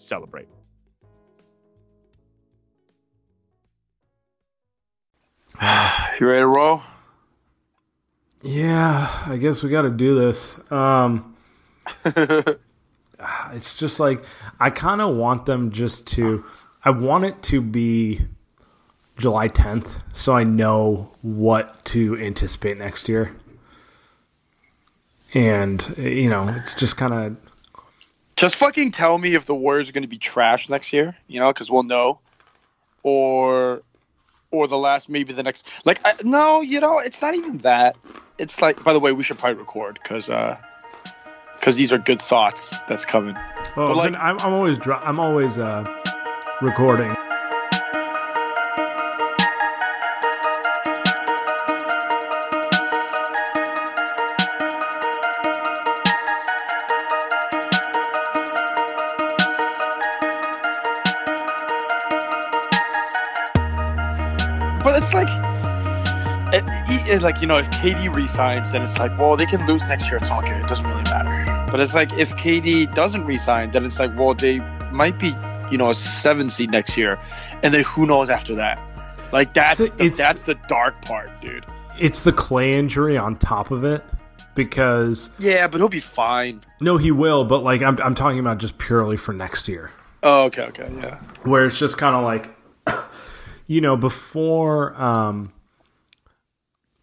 [0.00, 0.48] celebrate.
[6.20, 6.82] You ready to roll?
[8.42, 10.60] Yeah, I guess we got to do this.
[10.70, 11.34] Um,
[12.04, 14.22] it's just like
[14.58, 16.44] I kind of want them just to.
[16.84, 18.20] I want it to be
[19.16, 23.34] July 10th, so I know what to anticipate next year.
[25.32, 27.49] And you know, it's just kind of
[28.40, 31.38] Just fucking tell me if the Warriors are going to be trash next year, you
[31.38, 32.20] know, because we'll know.
[33.02, 33.82] Or,
[34.50, 35.66] or the last maybe the next.
[35.84, 37.98] Like I, no, you know, it's not even that.
[38.38, 38.82] It's like.
[38.82, 40.56] By the way, we should probably record because uh,
[41.52, 43.36] because these are good thoughts that's coming.
[43.76, 45.84] Oh, But, like- I'm, I'm always dri- I'm always uh,
[46.62, 47.14] recording.
[67.20, 70.08] It- like you know, if KD resigns, then it's like, well, they can lose next
[70.08, 70.16] year.
[70.18, 70.52] It's all good.
[70.56, 71.68] It doesn't really matter.
[71.70, 74.58] But it's like if KD doesn't resign, then it's like, well, they
[74.90, 75.32] might be,
[75.70, 77.18] you know, a seven seed next year,
[77.62, 78.80] and then who knows after that?
[79.32, 81.64] Like that's So the, that's the dark part, dude.
[81.98, 84.02] It's the Klay injury on top of it
[84.54, 86.62] because Yeah, but he'll be fine.
[86.80, 89.90] no, he will, but like I'm I'm talking about just purely for next year.
[90.22, 91.16] Oh, okay, okay, yeah.
[91.44, 92.50] where it's just kind of like
[93.66, 95.52] you know before um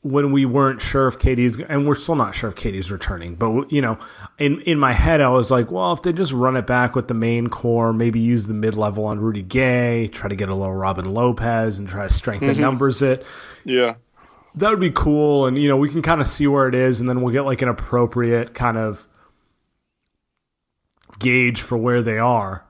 [0.07, 3.71] when we weren't sure if KD's and we're still not sure if KD's returning but
[3.71, 3.97] you know
[4.39, 7.07] in in my head I was like well if they just run it back with
[7.07, 10.73] the main core maybe use the mid-level on Rudy Gay try to get a little
[10.75, 13.25] Robin Lopez and try to strengthen numbers it.
[13.65, 13.95] Yeah.
[14.55, 16.99] that would be cool and you know we can kind of see where it is
[16.99, 19.07] and then we'll get like an appropriate kind of
[21.19, 22.63] gauge for where they are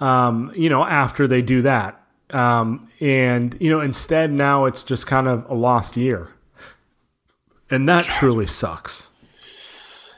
[0.00, 2.02] um you know after they do that.
[2.30, 6.30] Um and you know instead now it's just kind of a lost year
[7.70, 9.08] and that truly sucks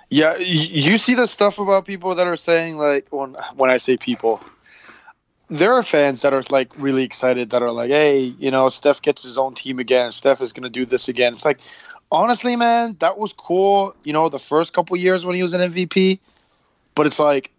[0.08, 3.96] Yeah, you see the stuff about people that are saying like when when I say
[3.96, 4.40] people,
[5.48, 9.02] there are fans that are like really excited that are like, hey, you know, Steph
[9.02, 10.12] gets his own team again.
[10.12, 11.34] Steph is gonna do this again.
[11.34, 11.60] It's like,
[12.10, 13.94] honestly, man, that was cool.
[14.04, 16.18] You know, the first couple years when he was an MVP,
[16.94, 17.50] but it's like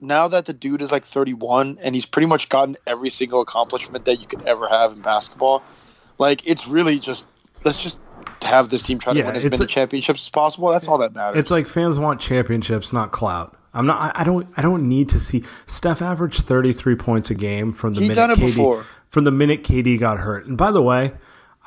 [0.00, 4.04] now that the dude is like 31 and he's pretty much gotten every single accomplishment
[4.06, 5.62] that you could ever have in basketball,
[6.18, 7.26] like it's really just
[7.64, 7.98] let's just
[8.42, 10.68] have this team try to Yeah, win as many a- championships as possible.
[10.70, 11.38] That's all that matters.
[11.38, 15.08] it's like fans want championships not clout i'm not I- i don't i don't need
[15.10, 18.84] to see steph averaged 33 points a game from the He minute KD, before.
[19.10, 21.12] from the minute KD got hurt and by the way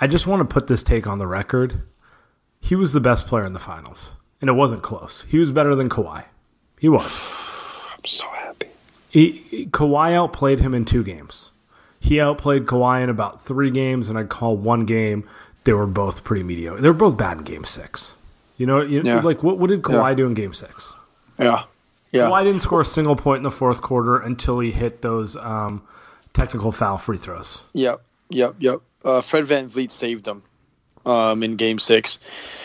[0.01, 1.81] i just want to put this take on the record
[2.59, 5.75] he was the best player in the finals and it wasn't close he was better
[5.75, 6.25] than Kawhi
[6.79, 7.25] he was
[7.97, 8.67] I'm so happy.
[9.09, 11.51] he, he- Kawhi outplayed him in two games.
[12.01, 15.25] He outplayed Kawhi in about three games, and I'd call one game
[15.65, 16.81] they were both pretty mediocre.
[16.81, 18.15] They were both bad in Game Six.
[18.57, 19.21] You know, you, Yeah.
[19.21, 20.13] like what what did Kawhi Yeah.
[20.15, 20.93] do in Game Six?
[21.39, 21.63] Yeah.
[22.11, 22.29] Yeah.
[22.29, 25.81] Kawhi didn't score a single point in the fourth quarter until he hit those um,
[26.33, 27.63] technical foul free throws.
[27.73, 28.01] Yep.
[28.29, 28.55] Yep.
[28.59, 28.79] Yep.
[29.03, 30.43] Uh, Fred VanVleet saved them
[31.05, 32.19] um, in game six.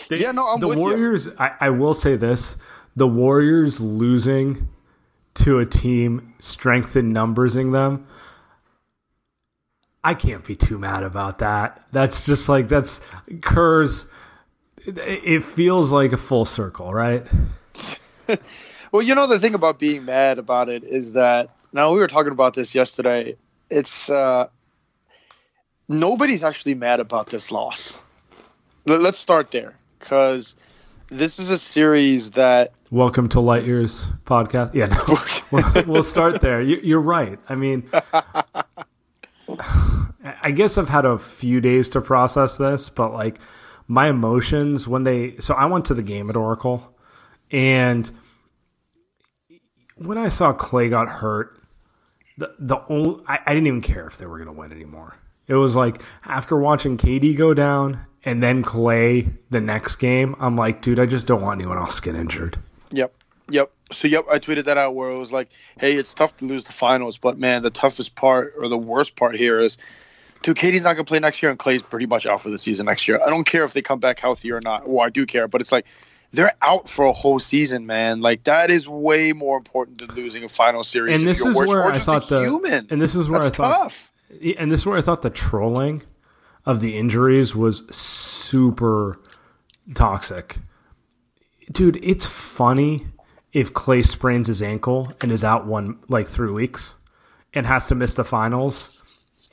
[0.09, 0.83] yeah, no, I'm the with you.
[0.85, 1.27] The Warriors.
[1.39, 2.55] I, I will say this:
[2.95, 4.67] the Warriors losing
[5.35, 8.05] to a team strength in numbersing them.
[10.03, 11.83] I can't be too mad about that.
[11.91, 13.05] That's just like that's
[13.41, 14.05] Kerr's.
[14.85, 17.25] It, it feels like a full circle, right?
[18.91, 22.07] Well, you know the thing about being mad about it is that now we were
[22.07, 23.35] talking about this yesterday.
[23.69, 24.47] It's uh,
[25.87, 27.99] nobody's actually mad about this loss.
[28.87, 30.55] Let- Let's start there because
[31.09, 34.73] this is a series that Welcome to Light Years podcast.
[34.73, 35.19] Yeah, no,
[35.51, 36.59] we'll, we'll start there.
[36.59, 37.37] You, you're right.
[37.47, 37.87] I mean,
[40.41, 43.39] I guess I've had a few days to process this, but like
[43.87, 45.37] my emotions when they.
[45.37, 46.95] So I went to the game at Oracle,
[47.51, 48.09] and
[49.95, 51.57] when I saw Klay got hurt,
[52.37, 55.15] the the only I, I didn't even care if they were to win anymore.
[55.47, 60.55] It was like after watching KD go down and then Klay the next game, I'm
[60.55, 62.57] like, dude, I just don't want anyone else to get injured.
[62.91, 63.13] Yep.
[63.49, 63.71] Yep.
[63.91, 65.49] So yep, I tweeted that out where it was like,
[65.79, 69.15] "Hey, it's tough to lose the finals, but man, the toughest part or the worst
[69.15, 69.77] part here is,
[70.41, 72.85] dude, KD's not gonna play next year, and Klay's pretty much out for the season
[72.85, 73.19] next year.
[73.25, 74.87] I don't care if they come back healthy or not.
[74.87, 75.85] Well, I do care, but it's like
[76.31, 78.21] they're out for a whole season, man.
[78.21, 81.19] Like that is way more important than losing a final series.
[81.19, 82.87] And this is worse, where I thought the human.
[82.89, 84.11] and this is where That's I thought tough.
[84.57, 86.03] and this is where I thought the trolling
[86.65, 89.19] of the injuries was super
[89.95, 90.57] toxic.
[91.71, 93.07] Dude, it's funny
[93.53, 96.93] if Klay sprains his ankle and is out one like three weeks
[97.53, 98.98] and has to miss the finals,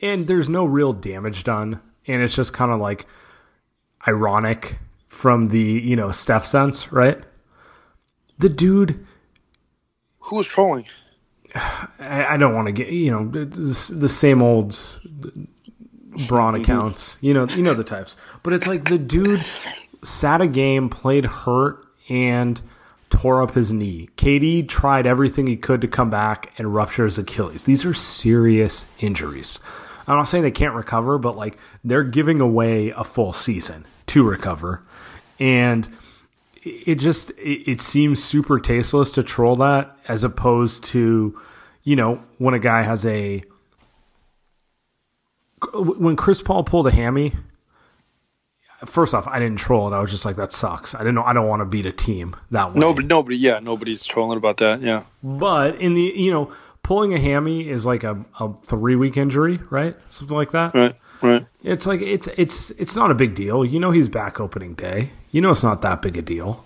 [0.00, 3.06] and there's no real damage done, and it's just kind of like
[4.06, 4.78] ironic
[5.08, 7.18] from the you know Steph sense, right?
[8.38, 9.06] The dude
[10.20, 10.86] Who was trolling?
[11.98, 14.78] I, I don't want to get you know the, the same old
[16.28, 16.62] Braun mm-hmm.
[16.62, 17.16] accounts.
[17.20, 18.16] You know, you know the types.
[18.42, 19.44] But it's like the dude
[20.02, 22.60] sat a game, played hurt, and
[23.10, 24.08] tore up his knee.
[24.16, 27.64] KD tried everything he could to come back and rupture his Achilles.
[27.64, 29.58] These are serious injuries.
[30.06, 34.22] I'm not saying they can't recover, but like they're giving away a full season to
[34.22, 34.82] recover,
[35.38, 35.88] and
[36.62, 41.38] it just it, it seems super tasteless to troll that as opposed to
[41.82, 43.42] you know when a guy has a
[45.72, 47.32] when Chris Paul pulled a hammy
[48.84, 49.96] first off I didn't troll it.
[49.96, 50.94] I was just like that sucks.
[50.94, 52.80] I didn't know I don't want to beat a team that way.
[52.80, 54.80] Nobody, nobody, yeah, nobody's trolling about that.
[54.80, 56.52] Yeah, but in the you know
[56.86, 60.94] pulling a hammy is like a, a three week injury right something like that right,
[61.20, 61.44] right.
[61.64, 63.64] it's like it's it's it's not a big deal.
[63.64, 65.10] You know he's back opening day.
[65.32, 66.64] You know it's not that big a deal.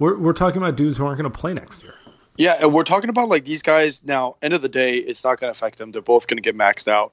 [0.00, 1.94] We're we're talking about dudes who aren't going to play next year.
[2.36, 4.34] Yeah, and we're talking about like these guys now.
[4.42, 5.92] End of the day, it's not going to affect them.
[5.92, 7.12] They're both going to get maxed out,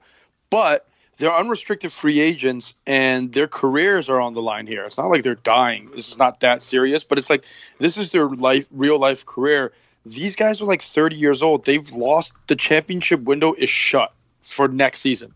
[0.50, 0.88] but
[1.18, 4.84] they're unrestricted free agents, and their careers are on the line here.
[4.86, 5.88] It's not like they're dying.
[5.92, 7.44] This is not that serious, but it's like
[7.78, 9.72] this is their life, real life career.
[10.06, 11.64] These guys are like 30 years old.
[11.64, 14.12] They've lost the championship window is shut
[14.42, 15.34] for next season,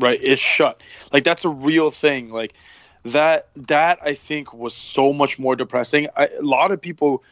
[0.00, 0.18] right?
[0.22, 0.82] It's shut.
[1.12, 2.30] Like that's a real thing.
[2.30, 2.54] Like
[3.04, 3.48] that.
[3.54, 6.08] That I think was so much more depressing.
[6.16, 7.22] I, a lot of people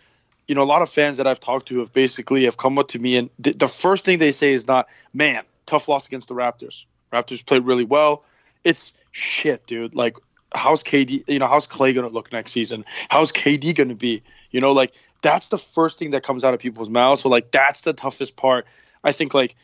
[0.48, 2.88] you know, a lot of fans that I've talked to have basically have come up
[2.88, 6.28] to me, and th- the first thing they say is not, "Man, tough loss against
[6.28, 6.84] the Raptors.
[7.12, 8.24] Raptors played really well."
[8.64, 9.94] It's shit, dude.
[9.94, 10.16] Like,
[10.54, 11.24] how's KD?
[11.26, 12.84] You know, how's Klay gonna look next season?
[13.08, 14.22] How's KD gonna be?
[14.52, 14.94] You know, like
[15.26, 17.22] that's the first thing that comes out of people's mouths.
[17.22, 18.64] So, like, that's the toughest part.
[19.02, 19.56] I think, like,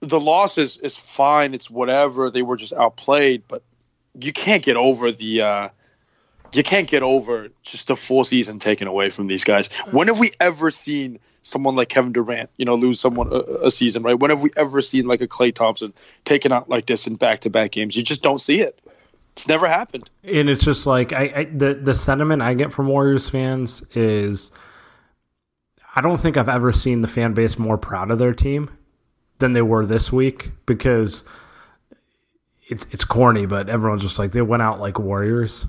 [0.00, 1.52] the loss is is fine.
[1.52, 2.30] It's whatever.
[2.30, 3.62] They were just outplayed, but
[4.20, 5.42] you can't get over the.
[5.42, 5.68] uh
[6.52, 9.66] you can't get over just a full season taken away from these guys.
[9.90, 13.70] When have we ever seen someone like Kevin Durant, you know, lose someone a, a
[13.72, 14.14] season, right?
[14.14, 15.92] When have we ever seen like a Klay Thompson
[16.24, 17.96] taken out like this in back to back games?
[17.96, 18.78] You just don't see it.
[19.32, 20.08] It's never happened.
[20.22, 24.52] And it's just like I, I the the sentiment I get from Warriors fans is
[25.94, 28.70] I don't think I've ever seen the fan base more proud of their team
[29.38, 31.24] than they were this week because
[32.68, 35.66] it's it's corny, but everyone's just like they went out like warriors.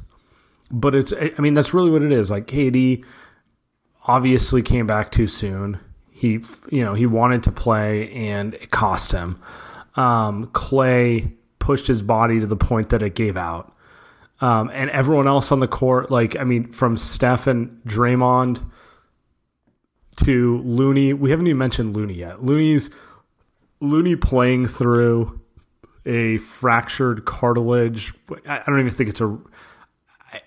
[0.71, 2.31] But it's I mean that's really what it is.
[2.31, 3.03] Like KD
[4.07, 5.79] obviously came back too soon.
[6.11, 6.39] He
[6.69, 9.39] you know he wanted to play and it cost him.
[9.95, 13.73] Um, Clay pushed his body to the point that it gave out.
[14.41, 18.61] Um, and everyone else on the court, like I mean, from Steph and Draymond
[20.17, 22.43] to Looney, we haven't even mentioned Looney yet.
[22.43, 22.89] Looney's
[23.79, 25.41] Looney playing through
[26.05, 28.13] a fractured cartilage.
[28.47, 29.37] I I don't even think it's a.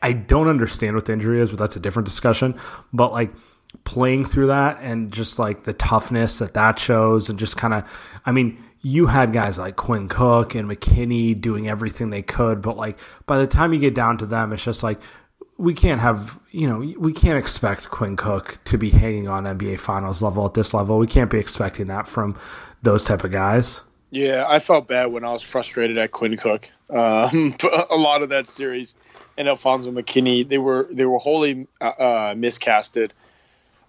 [0.03, 2.55] I don't understand what the injury is, but that's a different discussion.
[2.93, 3.33] But like
[3.85, 7.85] playing through that and just like the toughness that that shows, and just kind of,
[8.27, 12.77] I mean, you had guys like Quinn Cook and McKinnie doing everything they could, but
[12.77, 15.01] like by the time you get down to them, it's just like
[15.59, 19.79] we can't have you know we can't expect Quinn Cook to be hanging on NBA
[19.79, 20.99] Finals level at this level.
[20.99, 22.39] We can't be expecting that from
[22.83, 23.83] those type of guys.
[24.11, 26.73] Yeah, I felt bad when I was frustrated at Quinn Cook.
[26.89, 27.55] Um,
[27.91, 28.95] a lot of that series
[29.39, 33.11] and Alfonzo McKinnie, they were they were wholly uh, uh, miscasted.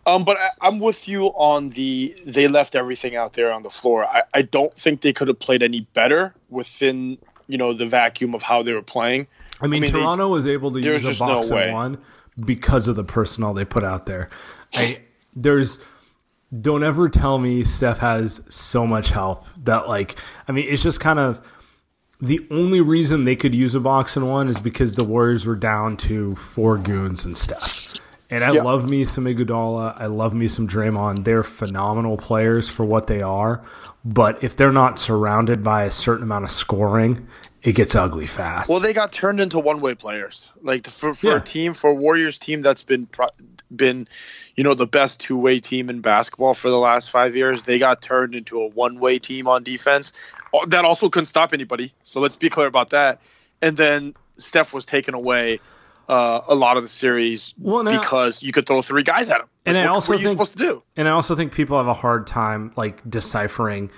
[0.06, 3.70] Um, but I, am with you on the they left everything out there on the
[3.70, 4.06] floor.
[4.06, 8.34] I, I don't think they could have played any better within you know the vacuum
[8.34, 9.28] of how they were playing.
[9.62, 11.98] I mean, I mean Toronto they, was able to use a box no and one
[12.46, 14.30] because of the personnel they put out there.
[14.74, 15.02] I
[15.36, 15.80] there's
[16.62, 21.00] don't ever tell me Steph has so much help that like I mean it's just
[21.00, 21.42] kind of
[22.22, 25.56] the only reason they could use a box and one is because the Warriors were
[25.56, 27.94] down to four goons and stuff.
[28.32, 30.00] And I love me some Iguodala.
[30.00, 31.24] I love me some Draymond.
[31.24, 33.64] They're phenomenal players for what they are.
[34.06, 37.28] But if they're not surrounded by a certain amount of scoring
[37.62, 38.70] it gets ugly fast.
[38.70, 40.50] Well, they got turned into one-way players.
[40.62, 41.38] Like for, for yeah.
[41.38, 43.08] a team, for a Warriors team that's been
[43.76, 44.08] been,
[44.56, 48.02] you know, the best two-way team in basketball for the last five years, they got
[48.02, 50.12] turned into a one-way team on defense.
[50.68, 51.94] That also couldn't stop anybody.
[52.04, 53.22] So let's be clear about that.
[53.62, 55.60] And then Steph was taken away
[56.08, 59.42] uh, a lot of the series well, now, because you could throw three guys at
[59.42, 59.48] him.
[59.68, 60.84] And like, I what, also what think, supposed to do?
[60.96, 63.92] And I also think people have a hard time like deciphering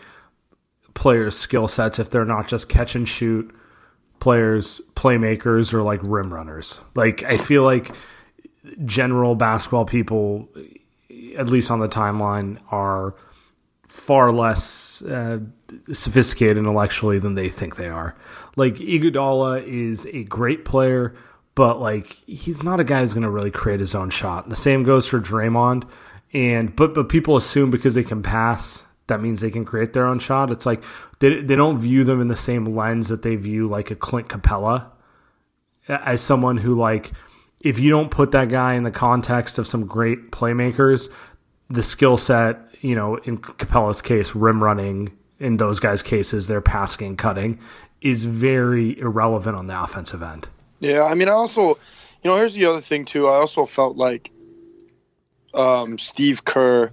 [1.01, 3.51] players' skill sets if they're not just catch and shoot
[4.19, 6.79] players, playmakers, or like rim runners.
[6.93, 7.91] Like I feel like
[8.85, 10.47] general basketball people,
[11.35, 13.15] at least on the timeline, are
[13.87, 15.39] far less uh,
[15.91, 18.15] sophisticated intellectually than they think they are.
[18.55, 21.15] Like Iguodala is a great player,
[21.55, 24.49] but like he's not a guy who's going to really create his own shot.
[24.49, 25.89] The same goes for Draymond.
[26.31, 30.07] And but but people assume because they can pass that means they can create their
[30.07, 30.51] own shot.
[30.51, 30.83] It's like
[31.19, 34.29] they, they don't view them in the same lens that they view like a Clint
[34.29, 34.89] Capela
[35.87, 37.11] as someone who like
[37.59, 41.09] if you don't put that guy in the context of some great playmakers,
[41.69, 46.61] the skill set, you know, in Capela's case, rim running, in those guys' cases, their
[46.61, 47.59] passing cutting
[48.01, 50.47] is very irrelevant on the offensive end.
[50.79, 51.69] Yeah, I mean, I also,
[52.23, 53.27] you know, here's the other thing too.
[53.27, 54.31] I also felt like
[55.53, 56.91] um, Steve Kerr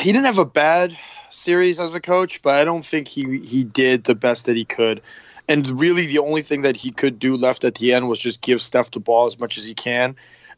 [0.00, 0.96] he didn't have a bad
[1.30, 4.64] series as a coach, but I don't think he he did the best that he
[4.64, 5.02] could.
[5.48, 8.40] And really, the only thing that he could do left at the end was just
[8.40, 10.16] give Steph the ball as much as he can,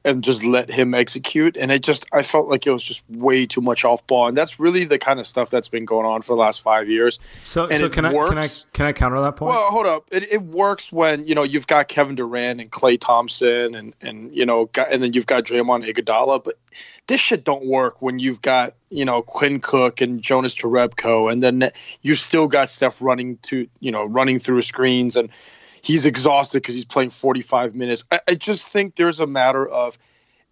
[0.09, 1.57] and just let him execute.
[1.57, 4.37] And it just I felt like it was just way too much off ball, and
[4.37, 7.19] that's really the kind of stuff that's been going on for the last five years.
[7.45, 8.31] So, and so can works.
[8.31, 9.51] I can I can I counter that point?
[9.51, 10.07] Well, hold up.
[10.11, 14.35] It, it works when you know you've got Kevin Durant and Klay Thompson, and and
[14.35, 16.55] you know, and then you've got Draymond Iguodala, but
[17.07, 21.43] this shit don't work when you've got you know Quinn Cook and Jonas Jerebko, and
[21.43, 21.71] then
[22.03, 25.29] you've still got Steph running to you know running through screens, and
[25.89, 28.05] he's exhausted because he's playing 45 minutes.
[28.13, 29.97] I, I just think there's a matter of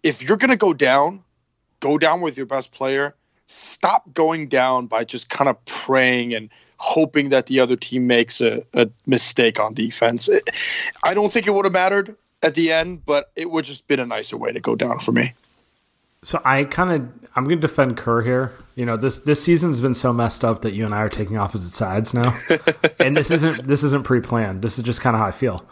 [0.01, 1.23] if you're gonna go down,
[1.79, 3.13] go down with your best player.
[3.45, 8.41] Stop going down by just kind of praying and hoping that the other team makes
[8.41, 10.27] a, a mistake on defense.
[10.27, 10.49] It,
[11.03, 13.99] I don't think it would have mattered at the end, but it would just been
[13.99, 15.33] a nicer way to go down for me.
[16.23, 18.53] So I kind of I'm going to defend Kerr here.
[18.75, 21.37] You know this this season's been so messed up that you and I are taking
[21.37, 22.37] opposite sides now,
[22.99, 24.61] and this isn't this isn't pre planned.
[24.61, 25.65] This is just kind of how I feel.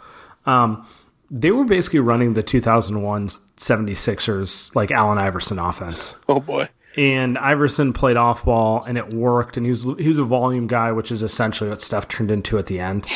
[0.46, 0.86] Um,
[1.30, 6.14] they were basically running the 2001 76ers like Allen Iverson offense.
[6.28, 6.68] Oh boy.
[6.96, 10.66] And Iverson played off ball and it worked and he was he was a volume
[10.66, 13.06] guy, which is essentially what Steph turned into at the end.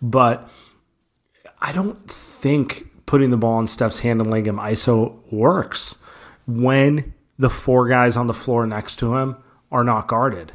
[0.00, 0.48] But
[1.60, 5.96] I don't think putting the ball in Steph's hand and letting him ISO works
[6.48, 9.36] when the four guys on the floor next to him
[9.70, 10.50] are not guarded.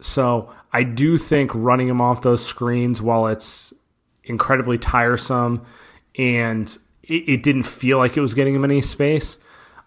[0.00, 3.72] So I do think running him off those screens while it's
[4.22, 5.64] incredibly tiresome
[6.16, 9.38] and it, it, didn't feel like it was getting him any space.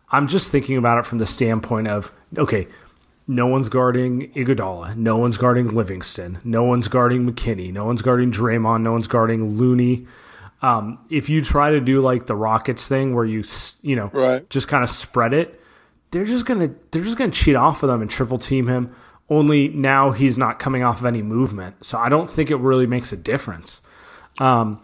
[0.09, 2.67] I'm just thinking about it from the standpoint of okay,
[3.27, 8.31] no one's guarding Iguodala, no one's guarding Livingston, no one's guarding McKinnie, no one's guarding
[8.31, 10.07] Draymond, no one's guarding Looney.
[10.61, 13.43] Um, if you try to do like the Rockets thing where you
[13.81, 14.47] you know right.
[14.49, 15.59] just kind of spread it,
[16.11, 18.95] they're just gonna they're just gonna cheat off of them and triple team him.
[19.29, 22.85] Only now he's not coming off of any movement, so I don't think it really
[22.85, 23.81] makes a difference.
[24.39, 24.81] Um,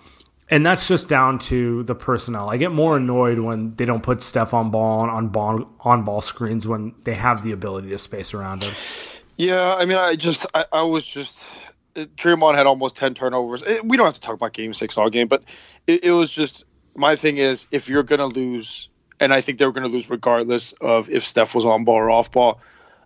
[0.49, 2.49] and that's just down to the personnel.
[2.49, 6.21] I get more annoyed when they don't put Steph on ball on ball on ball
[6.21, 8.73] screens when they have the ability to space around him.
[9.37, 11.61] Yeah, I mean, I just I, I was just
[12.05, 13.63] Draymond had almost ten turnovers.
[13.63, 15.43] Eh, we don't have to talk about Game Six all game, but
[15.87, 16.63] it, it was just
[16.95, 18.89] my thing is if you're gonna lose,
[19.19, 22.09] and I think they were gonna lose regardless of if Steph was on ball or
[22.09, 22.59] off ball,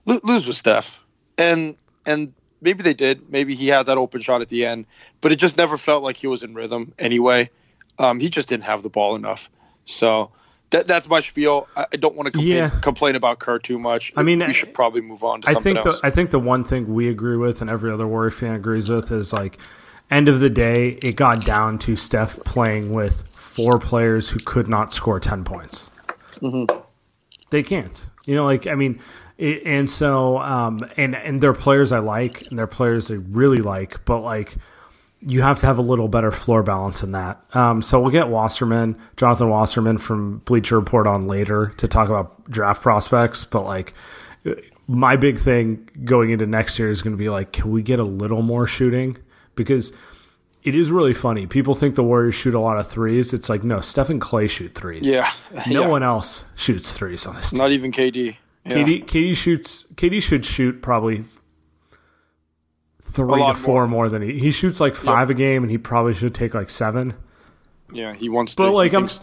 [0.06, 1.00] lo- lose with Steph,
[1.38, 3.30] and and maybe they did.
[3.30, 4.86] Maybe he had that open shot at the end,
[5.22, 7.50] but it just never felt like he was in rhythm anyway.
[7.98, 9.50] Um, he just didn't have the ball enough.
[9.86, 10.32] So
[10.72, 11.68] that, that's my spiel.
[11.76, 12.70] I, I don't want to complain, Yeah.
[12.82, 14.12] complain about Kerr too much.
[14.18, 16.02] I mean, we should probably move on to I something think else.
[16.02, 18.90] the, I think the one thing we agree with and every other Warrior fan agrees
[18.90, 19.58] with is like
[20.10, 24.68] end of the day it got down to Steph playing with four players who could
[24.68, 25.90] not score 10 points.
[27.50, 28.06] They can't.
[28.26, 29.00] You know like I mean
[29.38, 33.58] it, and so um and and they're players I like and they're players I really
[33.58, 34.56] like but like
[35.22, 37.40] you have to have a little better floor balance than that.
[37.54, 42.50] Um, so we'll get Wasserman, Jonathan Wasserman from Bleacher Report on later to talk about
[42.50, 43.46] draft prospects.
[43.46, 43.94] But like,
[44.88, 48.00] my big thing going into next year is going to be like, can we get
[48.00, 49.16] a little more shooting?
[49.56, 49.94] Because
[50.64, 51.46] it is really funny.
[51.48, 53.34] People think the Warriors shoot a lot of threes.
[53.34, 55.06] It's like, no, Stephen Klay shoot threes.
[55.06, 55.32] yeah,
[55.68, 55.88] No Yeah.
[55.88, 57.58] one else shoots threes on this team.
[57.60, 58.38] not even KD.
[58.66, 58.74] Yeah.
[58.76, 59.86] KD, KD shoots.
[59.96, 61.24] KD should shoot probably
[63.12, 64.06] three to four more.
[64.06, 64.40] more, than he.
[64.40, 67.14] He shoots like five a game, and he probably should take like seven.
[67.92, 68.72] yeah, he wants But to.
[68.72, 69.22] like I'm thinks-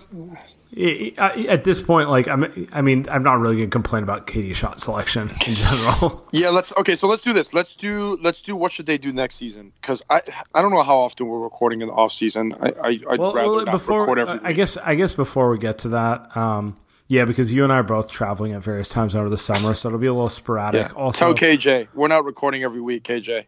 [0.77, 2.69] at this point, like I'm.
[2.73, 6.27] I mean, I'm not really gonna complain about KD shot selection in general.
[6.33, 6.95] Yeah, let's okay.
[6.95, 7.55] So let's do this.
[7.55, 9.73] Let's do let's do what should they do next season?
[9.81, 10.21] Because I
[10.55, 12.55] I don't know how often we're recording in the off season.
[12.61, 14.35] I, I I'd well, rather well, not before record every.
[14.35, 14.43] Week.
[14.45, 16.77] I guess I guess before we get to that, um,
[17.07, 19.89] yeah, because you and I are both traveling at various times over the summer, so
[19.89, 20.89] it'll be a little sporadic.
[20.89, 20.95] Yeah.
[20.95, 23.05] Also, Tell KJ we're not recording every week.
[23.05, 23.47] KJ.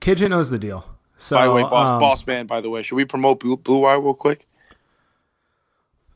[0.00, 0.84] KJ knows the deal.
[1.16, 2.46] So, By the way, boss um, boss man.
[2.46, 4.46] By the way, should we promote Blue, Blue Wire real quick?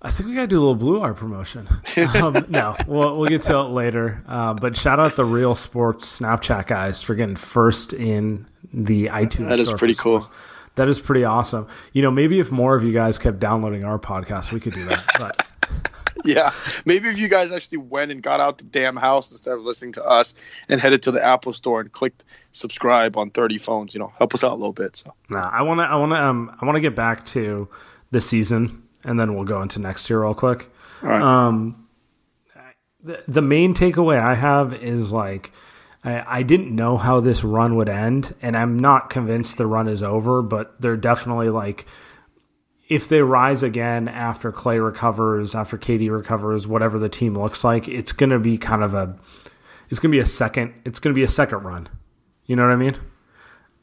[0.01, 1.69] I think we gotta do a little Blue Art promotion.
[1.97, 4.23] Um, no, we'll we'll get to it later.
[4.27, 9.49] Uh, but shout out the Real Sports Snapchat guys for getting first in the iTunes.
[9.49, 10.23] That is pretty cool.
[10.23, 10.37] sports.
[10.77, 11.69] That is pretty awesome.
[11.93, 14.85] You know, maybe if more of you guys kept downloading our podcast, we could do
[14.87, 15.05] that.
[15.19, 15.47] But
[16.35, 16.53] Yeah,
[16.87, 19.93] maybe if you guys actually went and got out the damn house instead of listening
[19.93, 20.33] to us
[20.71, 24.35] and headed to the Apple Store and clicked subscribe on thirty phones, you know, help
[24.35, 24.97] us out a little bit.
[24.97, 27.69] So nah, I wanna I wanna um I wanna get back to
[28.11, 30.71] the season, and then we'll go into next year real quick.
[31.03, 31.89] all right, Um,
[33.03, 35.53] the, the main takeaway I have is like,
[36.03, 39.89] I, I didn't know how this run would end, and I'm not convinced the run
[39.89, 41.87] is over, but they're definitely like,
[42.89, 47.89] if they rise again after Klay recovers, after KD recovers, whatever the team looks like,
[47.89, 49.17] it's going to be kind of a,
[49.91, 51.89] it's going to be a second, it's going to be a second run.
[52.47, 52.97] You know what I mean?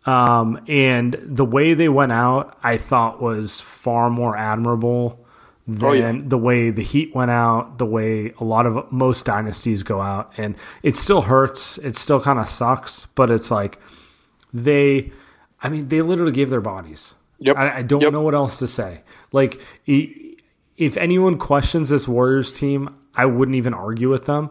[0.06, 5.26] Um, and the way they went out, I thought was far more admirable
[5.68, 6.12] than Oh, yeah.
[6.24, 10.32] the way the Heat went out, the way a lot of most dynasties go out.
[10.38, 11.78] And it still hurts.
[11.80, 13.80] It still kind of sucks, but it's like
[14.54, 15.12] they,
[15.62, 17.16] I mean, they literally gave their bodies.
[17.42, 17.58] Yep.
[17.58, 18.14] I, I don't Yep.
[18.14, 19.02] know what else to say.
[19.32, 24.50] Like, if anyone questions this Warriors team, I wouldn't even argue with them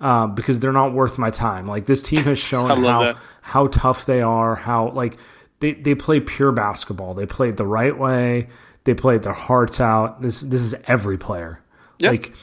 [0.00, 1.66] um, because they're not worth my time.
[1.66, 3.16] Like, this team has shown how that.
[3.42, 5.16] how tough they are, how like
[5.60, 7.14] they, they play pure basketball.
[7.14, 8.48] They played the right way.
[8.84, 10.22] They played their hearts out.
[10.22, 11.60] This this is every player.
[12.00, 12.10] Yep.
[12.10, 12.34] Like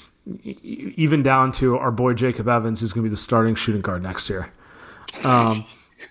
[0.64, 4.04] even down to our boy Jacob Evans, who's going to be the starting shooting guard
[4.04, 4.52] next year.
[5.24, 5.66] Um,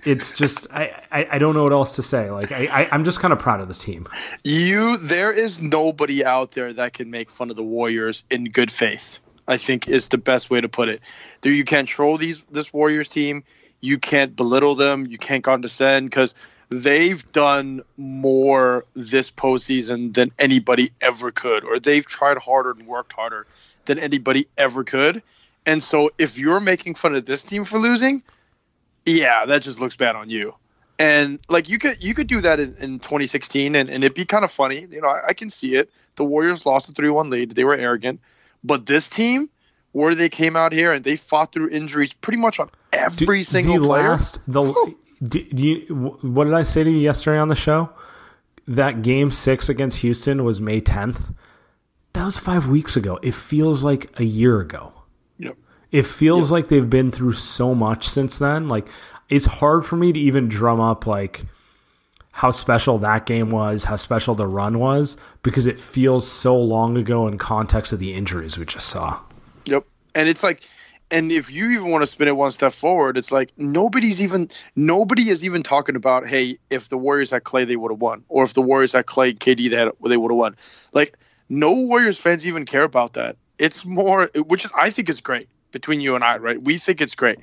[0.06, 2.30] it's just I, I I don't know what else to say.
[2.30, 4.06] Like I, I I'm just kind of proud of the team.
[4.44, 8.70] you there is nobody out there that can make fun of the Warriors in good
[8.70, 9.18] faith.
[9.48, 11.00] I think is the best way to put it.
[11.42, 13.44] There, you can't troll these this Warriors team.
[13.80, 15.06] You can't belittle them.
[15.06, 16.34] You can't condescend because
[16.70, 23.12] they've done more this postseason than anybody ever could, or they've tried harder and worked
[23.12, 23.46] harder
[23.84, 25.22] than anybody ever could.
[25.64, 28.22] And so, if you're making fun of this team for losing,
[29.06, 30.54] yeah, that just looks bad on you.
[30.98, 34.24] And like you could you could do that in, in 2016 and, and it'd be
[34.24, 34.86] kind of funny.
[34.90, 35.90] You know, I, I can see it.
[36.16, 37.52] The Warriors lost a 3-1 lead.
[37.52, 38.20] They were arrogant.
[38.64, 39.50] But this team,
[39.92, 43.78] where they came out here and they fought through injuries pretty much on every single
[43.78, 44.10] the player.
[44.10, 47.90] Last, the do, do you, what did I say to you yesterday on the show?
[48.66, 51.34] That game six against Houston was May 10th.
[52.14, 53.18] That was five weeks ago.
[53.22, 54.92] It feels like a year ago.
[55.92, 58.68] It feels like they've been through so much since then.
[58.68, 58.86] Like
[59.28, 61.44] it's hard for me to even drum up like
[62.32, 66.96] how special that game was, how special the run was, because it feels so long
[66.98, 69.18] ago in context of the injuries we just saw.
[69.64, 69.86] Yep.
[70.14, 70.62] And it's like,
[71.10, 74.50] and if you even want to spin it one step forward, it's like nobody's even
[74.74, 78.22] nobody is even talking about, hey, if the Warriors had Klay, they would have won,
[78.28, 80.56] or if the Warriors had Klay, KD, they had, they would have won.
[80.92, 81.16] Like
[81.48, 83.36] no Warriors fans even care about that.
[83.58, 85.48] It's more, which is I think is great
[85.80, 86.60] between you and I, right?
[86.70, 87.38] We think it's great.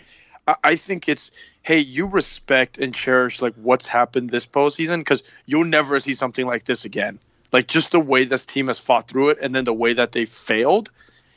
[0.48, 1.30] I, I think it's
[1.62, 6.46] hey, you respect and cherish like what's happened this postseason because you'll never see something
[6.46, 7.20] like this again.
[7.54, 10.12] like just the way this team has fought through it, and then the way that
[10.12, 10.92] they failed.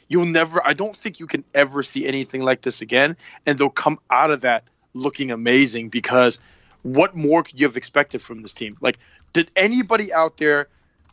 [0.09, 0.67] You'll never.
[0.67, 4.31] I don't think you can ever see anything like this again, and they'll come out
[4.31, 6.39] of that looking amazing because
[6.83, 8.77] what more could you have expected from this team?
[8.81, 8.99] Like,
[9.33, 10.69] did anybody out there,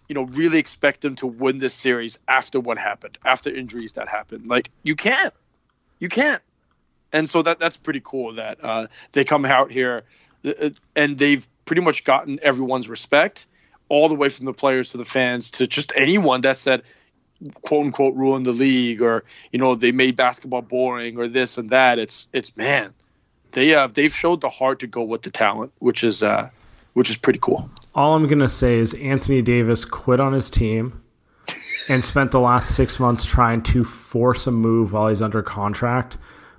[0.07, 4.07] you know, really expect them to win this series after what happened, after injuries that
[4.07, 4.47] happened?
[4.47, 5.33] Like, you can't,
[6.03, 6.41] you can't.
[7.13, 10.03] And so that that's pretty cool that uh, they come out here
[10.43, 13.47] uh, and they've pretty much gotten everyone's respect,
[13.87, 16.83] all the way from the players to the fans to just anyone that said,
[17.61, 21.69] quote unquote, ruin the league or you know they made basketball boring or this and
[21.69, 21.99] that.
[21.99, 22.93] It's it's man
[23.53, 26.49] they have uh, they've showed the heart to go with the talent, which is uh,
[26.93, 27.69] which is pretty cool.
[27.95, 31.01] All I'm gonna say is Anthony Davis quit on his team
[31.89, 36.17] and spent the last six months trying to force a move while he's under contract.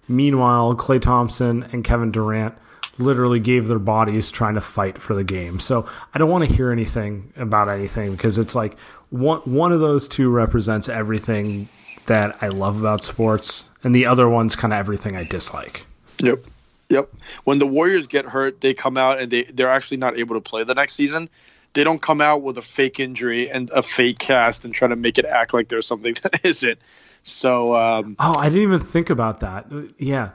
[0.08, 2.54] Meanwhile, Klay Thompson and Kevin Durant
[2.98, 5.58] literally gave their bodies trying to fight for the game.
[5.58, 8.76] So I don't want to hear anything about anything because it's like
[9.10, 11.68] one one of those two represents everything
[12.06, 15.86] that I love about sports, and the other one's kind of everything I dislike.
[16.22, 16.44] Yep.
[16.90, 17.10] Yep.
[17.44, 20.40] When the Warriors get hurt, they come out and they they're actually not able to
[20.40, 21.28] play the next season.
[21.74, 24.96] They don't come out with a fake injury and a fake cast and try to
[24.96, 26.78] make it act like there's something that isn't.
[27.22, 27.76] So.
[27.76, 29.66] Um, oh, I didn't even think about that.
[29.98, 30.30] Yeah.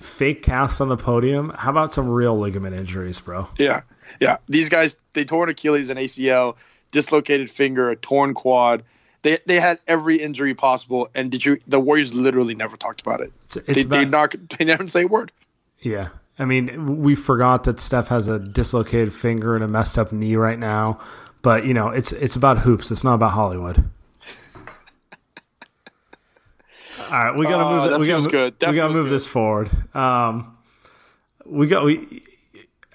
[0.00, 1.50] fake cast on the podium.
[1.50, 3.48] How about some real ligament injuries, bro?
[3.58, 3.82] Yeah,
[4.20, 4.38] yeah.
[4.48, 6.56] These guys they tore an Achilles and ACL,
[6.90, 8.82] dislocated finger, a torn quad
[9.22, 11.58] they they had every injury possible, and did you?
[11.66, 13.32] The Warriors literally never talked about it.
[13.44, 15.32] It's, it's they, about, they not they never say a word.
[15.80, 20.12] Yeah, I mean, we forgot that Steph has a dislocated finger and a messed up
[20.12, 20.98] knee right now,
[21.42, 22.90] but you know, it's it's about hoops.
[22.90, 23.88] It's not about Hollywood.
[26.98, 27.92] All right, we gotta uh, move.
[27.92, 28.54] Uh, we gotta, good.
[28.66, 29.14] we gotta move good.
[29.14, 29.70] this forward.
[29.94, 30.56] Um,
[31.44, 31.84] we got.
[31.84, 32.24] We.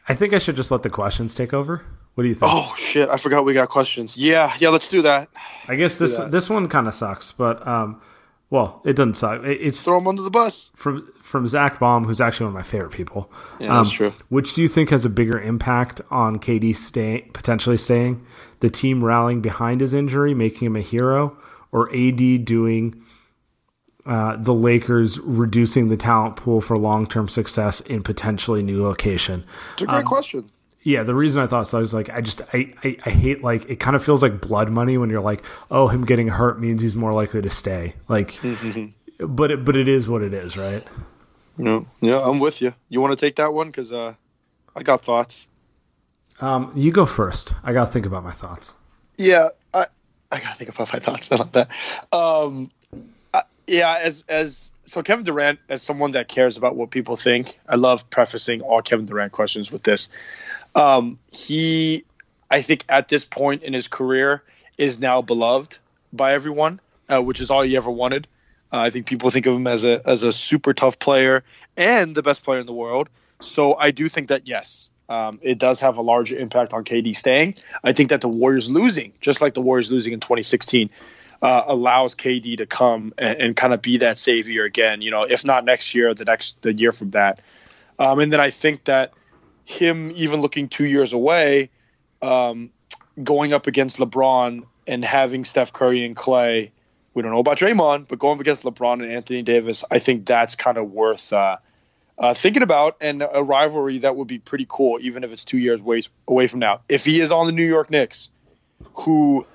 [0.09, 1.85] I think I should just let the questions take over.
[2.15, 2.51] What do you think?
[2.51, 3.09] Oh shit!
[3.09, 4.17] I forgot we got questions.
[4.17, 4.69] Yeah, yeah.
[4.69, 5.29] Let's do that.
[5.67, 8.01] I guess this this one kind of sucks, but um,
[8.49, 9.43] well, it doesn't suck.
[9.43, 12.55] It, it's throw him under the bus from from Zach Baum, who's actually one of
[12.55, 13.31] my favorite people.
[13.59, 14.13] Yeah, um, that's true.
[14.29, 18.25] Which do you think has a bigger impact on KD staying, potentially staying,
[18.61, 21.37] the team rallying behind his injury, making him a hero,
[21.71, 23.03] or AD doing?
[24.05, 29.45] Uh, the Lakers reducing the talent pool for long term success in potentially new location?
[29.73, 30.49] It's a great um, question
[30.87, 33.43] yeah, the reason I thought so I was like, I just I, I, I hate
[33.43, 36.61] like it kind of feels like blood money when you're like, oh, him getting hurt
[36.61, 37.93] means he's more likely to stay.
[38.07, 38.39] Like,
[39.19, 40.87] but it, but it is what it is, right?
[41.57, 42.73] No, yeah, I'm with you.
[42.87, 44.13] You want to take that one because uh,
[44.77, 45.49] I got thoughts.
[46.39, 47.53] Um, you go first.
[47.65, 48.73] I got to think about my thoughts.
[49.17, 49.87] Yeah, I
[50.31, 51.27] I got to think about my thoughts.
[51.31, 51.69] about that.
[52.13, 52.71] Um,
[53.33, 57.59] I, yeah, as as so Kevin Durant, as someone that cares about what people think,
[57.67, 60.07] I love prefacing all Kevin Durant questions with this.
[60.77, 62.05] Um, he,
[62.49, 64.43] I think, at this point in his career,
[64.77, 65.79] is now beloved
[66.13, 68.27] by everyone, uh, which is all he ever wanted.
[68.71, 71.43] Uh, I think people think of him as a as a super tough player
[71.75, 73.09] and the best player in the world.
[73.39, 77.15] So I do think that yes, um, it does have a larger impact on KD
[77.15, 77.55] staying.
[77.83, 80.89] I think that the Warriors losing, just like the Warriors losing in 2016,
[81.41, 85.01] uh, allows KD to come and, and kind of be that savior again.
[85.01, 87.39] You know, if not next year, the next the year from that.
[87.99, 89.13] Um, and then I think that
[89.67, 91.69] him even looking two years away,
[92.21, 92.69] um,
[93.21, 96.71] going up against LeBron and having Steph Curry and Klay.
[97.13, 100.25] We don't know about Draymond, but going up against LeBron and Anthony Davis, I think
[100.25, 101.57] that's kind of worth uh,
[102.17, 105.57] uh, thinking about and a rivalry that would be pretty cool, even if it's two
[105.57, 106.79] years away, away from now.
[106.87, 108.29] If he is on the New York Knicks,
[108.93, 109.45] who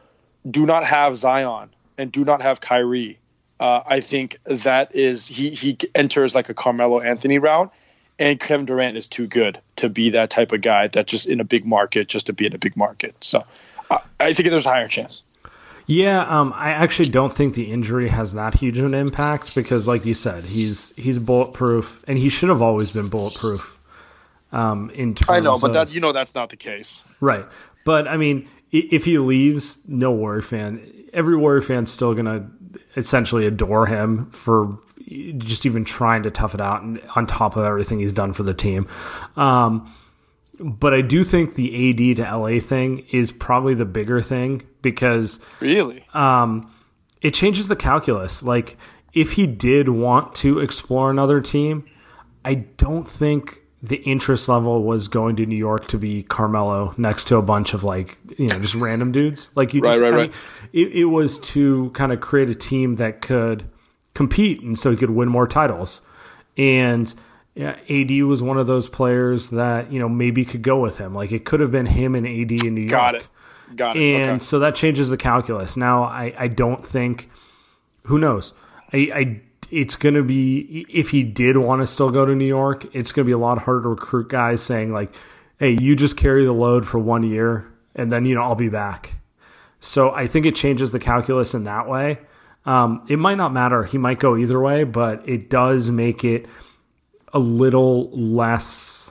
[0.50, 3.18] do not have Zion and do not have Kyrie,
[3.60, 7.72] uh, I think that is he he enters like a Carmelo Anthony route,
[8.22, 11.40] and Kevin Durant is too good to be that type of guy that just in
[11.40, 13.16] a big market just to be in a big market.
[13.20, 13.42] So
[13.90, 15.24] uh, I think there's a higher chance.
[15.86, 19.88] Yeah, um, I actually don't think the injury has that huge of an impact because,
[19.88, 23.76] like you said, he's he's bulletproof, and he should have always been bulletproof.
[24.52, 27.44] Um, in terms I know, but of, that you know that's not the case, right?
[27.84, 32.48] But I mean, if he leaves, no Warrior fan, every Warrior fan's still gonna
[32.96, 34.78] essentially adore him for
[35.38, 38.42] just even trying to tough it out and on top of everything he's done for
[38.42, 38.88] the team.
[39.36, 39.92] Um,
[40.58, 45.40] but I do think the AD to LA thing is probably the bigger thing because
[45.60, 46.70] really, um,
[47.20, 48.42] it changes the calculus.
[48.42, 48.76] Like
[49.12, 51.84] if he did want to explore another team,
[52.44, 57.24] I don't think the interest level was going to New York to be Carmelo next
[57.28, 59.50] to a bunch of like you know just random dudes.
[59.54, 60.30] Like you, right, just, right, I right.
[60.30, 63.68] Mean, it, it was to kind of create a team that could
[64.14, 66.02] compete and so he could win more titles.
[66.56, 67.12] And
[67.54, 71.14] yeah, AD was one of those players that, you know, maybe could go with him.
[71.14, 72.90] Like it could have been him and AD in New York.
[72.90, 73.28] Got it.
[73.76, 74.02] got it.
[74.02, 74.44] and okay.
[74.44, 75.76] so that changes the calculus.
[75.76, 77.30] Now, I, I don't think.
[78.06, 78.52] Who knows?
[78.92, 82.46] I, I it's going to be if he did want to still go to New
[82.46, 85.14] York, it's going to be a lot harder to recruit guys saying like,
[85.58, 88.68] "Hey, you just carry the load for one year, and then you know I'll be
[88.68, 89.14] back."
[89.80, 92.18] So I think it changes the calculus in that way.
[92.64, 93.84] Um, it might not matter.
[93.84, 96.46] He might go either way, but it does make it
[97.32, 99.10] a little less.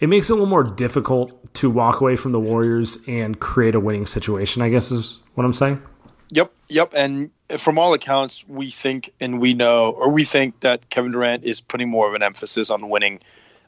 [0.00, 3.74] It makes it a little more difficult to walk away from the Warriors and create
[3.74, 4.62] a winning situation.
[4.62, 5.82] I guess is what I'm saying.
[6.30, 6.92] Yep, yep.
[6.94, 11.44] And from all accounts, we think and we know, or we think that Kevin Durant
[11.44, 13.20] is putting more of an emphasis on winning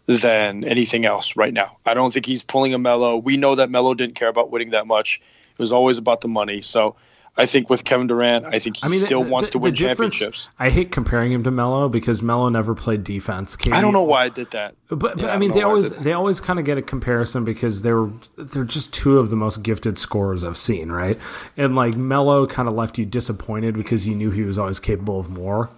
[0.06, 1.76] than anything else right now.
[1.84, 3.16] I don't think he's pulling a Melo.
[3.18, 5.20] We know that Melo didn't care about winning that much.
[5.52, 6.62] It was always about the money.
[6.62, 6.96] So
[7.38, 9.58] I think with Kevin Durant, I think he I mean, still the- wants the- to
[9.60, 10.48] win championships.
[10.58, 13.54] I hate comparing him to Melo because Melo never played defense.
[13.56, 14.74] KD I don't know why I did that.
[14.88, 16.76] But, but Yeah, I I mean, don't they I always they always kind of get
[16.78, 21.16] a comparison because they're they're just two of the most gifted scorers I've seen, right?
[21.56, 25.20] And like Melo kind of left you disappointed because you knew he was always capable
[25.20, 25.70] of more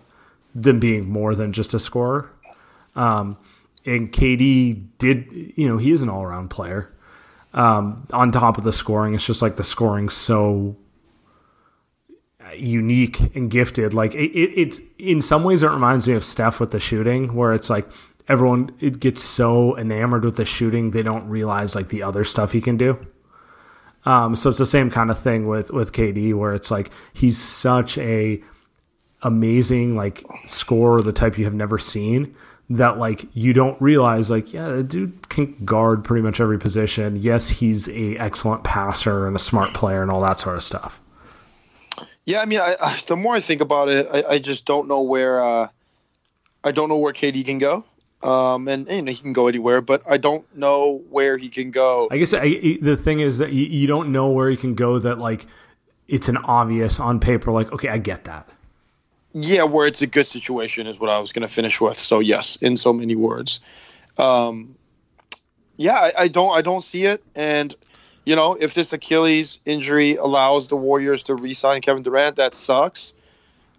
[0.54, 2.30] than being more than just a scorer.
[2.96, 3.36] Um,
[3.86, 6.90] and KD did, you know, he is an all around player.
[7.52, 10.76] Um, on top of the scoring, it's just like the scoring so
[12.56, 13.94] unique and gifted.
[13.94, 17.34] Like it, it, it's in some ways it reminds me of Steph with the shooting,
[17.34, 17.88] where it's like
[18.28, 22.52] everyone it gets so enamored with the shooting they don't realize like the other stuff
[22.52, 23.06] he can do.
[24.06, 27.38] Um, so it's the same kind of thing with with KD, where it's like he's
[27.38, 28.42] such a
[29.22, 32.34] amazing like scorer, the type you have never seen.
[32.70, 37.16] That like you don't realize like yeah the dude can guard pretty much every position.
[37.16, 40.99] Yes, he's a excellent passer and a smart player and all that sort of stuff.
[42.26, 44.88] Yeah, I mean, I, I, the more I think about it, I, I just don't
[44.88, 45.68] know where uh,
[46.62, 47.84] I don't know where KD can go.
[48.22, 52.08] Um, and know, he can go anywhere, but I don't know where he can go.
[52.10, 54.98] I guess I, the thing is that you, you don't know where he can go.
[54.98, 55.46] That like
[56.06, 57.50] it's an obvious on paper.
[57.50, 58.46] Like okay, I get that.
[59.32, 61.98] Yeah, where it's a good situation is what I was going to finish with.
[61.98, 63.60] So yes, in so many words.
[64.18, 64.74] Um,
[65.76, 67.22] yeah, I, I don't, I don't see it.
[67.34, 67.74] And
[68.30, 73.12] you know, if this Achilles injury allows the Warriors to re-sign Kevin Durant, that sucks.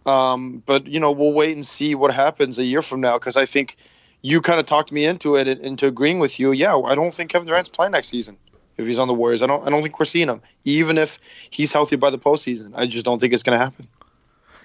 [0.05, 3.37] Um, but you know, we'll wait and see what happens a year from now because
[3.37, 3.77] I think
[4.23, 6.51] you kind of talked me into it, into agreeing with you.
[6.51, 8.35] Yeah, I don't think Kevin Durant's playing next season
[8.75, 9.41] if he's on the Warriors.
[9.41, 11.17] I don't, I don't think we're seeing him, even if
[11.49, 12.73] he's healthy by the postseason.
[12.75, 13.87] I just don't think it's going to happen.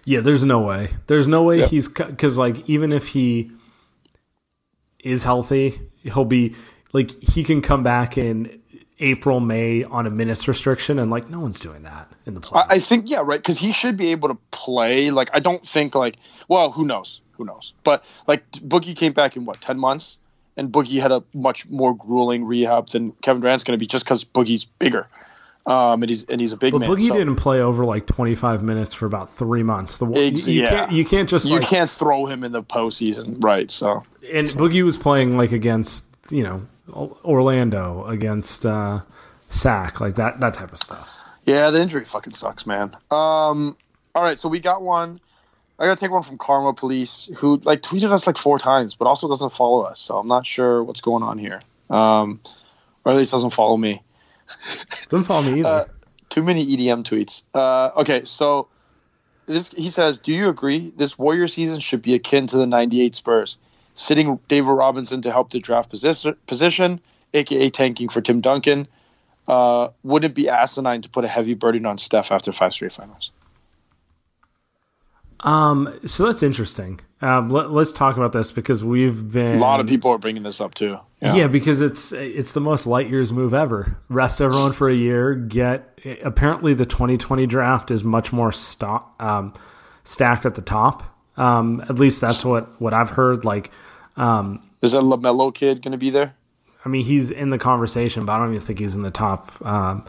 [0.04, 0.88] Yeah, there's no way.
[1.06, 1.66] There's no way Yeah.
[1.66, 3.52] he's because like even if he
[5.04, 6.56] is healthy, he'll be
[6.92, 8.60] like he can come back in
[8.98, 12.66] April, May on a minutes restriction, and like no one's doing that in the playoffs.
[12.68, 13.38] I, think yeah, right.
[13.38, 15.10] Because he should be able to play.
[15.10, 16.16] Like I don't think like
[16.48, 17.20] well, who knows?
[17.32, 17.74] Who knows?
[17.84, 20.16] But like Boogie came back in what ten months,
[20.56, 24.04] and Boogie had a much more grueling rehab than Kevin Durant's going to be just
[24.04, 25.06] because Boogie's bigger,
[25.66, 26.88] um, and he's and he's a big but man.
[26.88, 29.98] Boogie so didn't play over like 25 minutes for about three months.
[29.98, 30.70] The Ex- you, you yeah.
[30.70, 33.70] can't you can't just you like, can't throw him in the postseason, right?
[33.70, 39.00] So and Boogie was playing like against you know Orlando against uh,
[39.48, 41.08] Sac like that that type of stuff.
[41.44, 42.96] yeah, the injury fucking sucks, man.
[43.10, 43.76] Um,
[44.14, 45.20] all right, so we got one.
[45.78, 49.06] I gotta take one from Karma Police, who like tweeted us like four times, but
[49.06, 50.00] also doesn't follow us.
[50.00, 52.40] So I'm not sure what's going on here, um,
[53.04, 54.02] or at least doesn't follow me.
[55.08, 55.68] Doesn't follow me either.
[55.68, 55.84] Uh,
[56.28, 57.42] too many EDM tweets.
[57.52, 58.68] Uh, okay, so
[59.46, 63.16] this he says, "Do you agree this Warrior season should be akin to the '98
[63.16, 63.58] Spurs,
[63.96, 67.00] sitting David Robinson to help the draft position, position
[67.34, 68.86] aka tanking for Tim Duncan?
[69.48, 73.30] Uh, wouldn't be asinine to put a heavy burden on Steph after five straight finals?"
[75.40, 77.00] Um, so that's interesting.
[77.20, 80.42] Um, let, us talk about this because we've been A lot of people are bringing
[80.42, 80.98] this up too.
[81.20, 81.46] Yeah.
[81.46, 83.96] because it's it's the most light years move ever.
[84.08, 85.34] Rest everyone for a year.
[85.34, 89.54] Get apparently the 2020 draft is much more stock, um,
[90.04, 91.15] stacked at the top.
[91.36, 93.44] Um, at least that's what what I've heard.
[93.44, 93.70] Like,
[94.16, 96.34] um, Is that Lamelo kid going to be there?
[96.84, 99.50] I mean, he's in the conversation, but I don't even think he's in the top.
[99.66, 100.04] Um,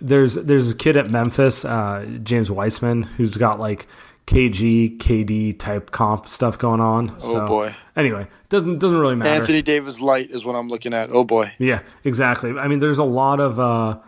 [0.00, 3.86] there's there's a kid at Memphis, uh, James Wiseman, who's got like
[4.26, 7.20] KG, KD type comp stuff going on.
[7.20, 7.74] So, boy.
[7.96, 9.30] Anyway, doesn't doesn't really matter.
[9.30, 11.10] Anthony Davis light is what I'm looking at.
[11.10, 11.52] Oh boy.
[11.58, 12.58] Yeah, exactly.
[12.58, 13.98] I mean, there's a lot of uh,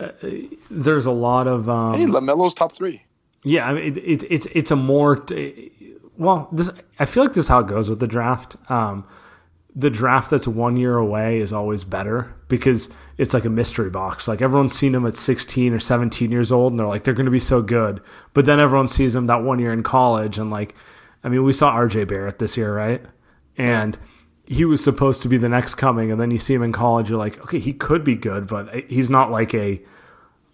[0.00, 0.08] uh,
[0.70, 3.02] there's a lot of um, Hey, Lamelo's top three.
[3.44, 3.68] Yeah.
[3.68, 5.24] I mean, it, it, it's it's a more
[6.16, 6.48] well.
[6.52, 8.56] This I feel like this is how it goes with the draft.
[8.70, 9.06] Um,
[9.74, 14.26] the draft that's one year away is always better because it's like a mystery box.
[14.26, 17.26] Like everyone's seen them at 16 or 17 years old, and they're like they're going
[17.26, 18.00] to be so good.
[18.34, 20.74] But then everyone sees them that one year in college, and like,
[21.22, 22.04] I mean, we saw R.J.
[22.04, 23.02] Barrett this year, right?
[23.56, 23.98] And
[24.46, 27.08] he was supposed to be the next coming, and then you see him in college,
[27.08, 29.80] you're like, okay, he could be good, but he's not like a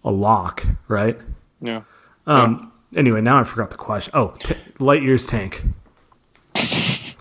[0.03, 1.17] a lock, right?
[1.59, 1.81] Yeah.
[2.27, 2.71] Um.
[2.95, 4.11] Anyway, now I forgot the question.
[4.15, 5.63] Oh, t- Lightyear's tank.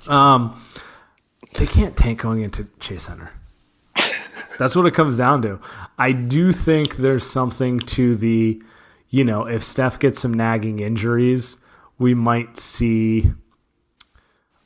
[0.09, 0.63] Um,
[1.55, 3.33] they can't tank going into Chase Center.
[4.59, 5.61] That's what it comes down to.
[5.99, 8.63] I do think there's something to the,
[9.11, 11.59] you know, if Steph gets some nagging injuries,
[11.99, 13.31] we might see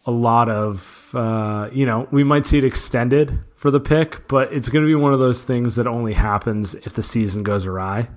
[0.06, 4.52] a lot of, uh, you know, we might see it extended for the pick, but
[4.52, 7.66] it's going to be one of those things that only happens if the season goes
[7.66, 8.08] awry.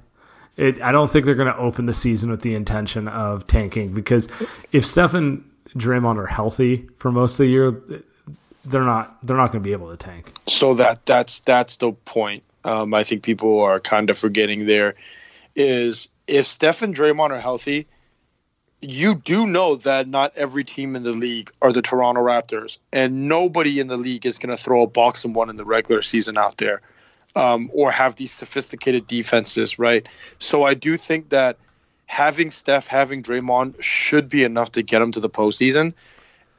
[0.56, 3.94] It, I don't think they're going to open the season with the intention of tanking
[3.94, 4.28] because
[4.72, 7.72] if Steph and Draymond are healthy for most of the year,
[8.66, 10.34] they're not they're not going to be able to tank.
[10.48, 12.44] So that that's that's the point.
[12.66, 14.96] Um, I think people are kind of forgetting there
[15.56, 17.88] is if Steph and Draymond are healthy,
[18.82, 23.28] you do know that not every team in the league are the Toronto Raptors, and
[23.28, 26.02] nobody in the league is going to throw a box and one in the regular
[26.02, 26.82] season out there,
[27.36, 30.08] um, or have these sophisticated defenses, right?
[30.40, 31.58] So I do think that
[32.06, 35.94] having Steph, having Draymond should be enough to get them to the postseason,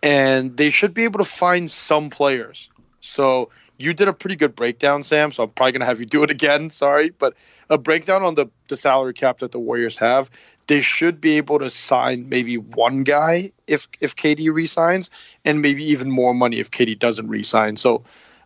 [0.02, 2.68] and they should be able to find some players.
[3.00, 5.32] So you did a pretty good breakdown, Saam.
[5.32, 6.70] So I'm probably going to have you do it again.
[6.84, 7.34] Sorry, but
[7.70, 10.30] a breakdown on the the salary cap that the Warriors have
[10.66, 15.10] they should be able to sign maybe one guy if if KD resigns,
[15.44, 17.76] and maybe even more money if KD doesn't resign.
[17.76, 18.04] So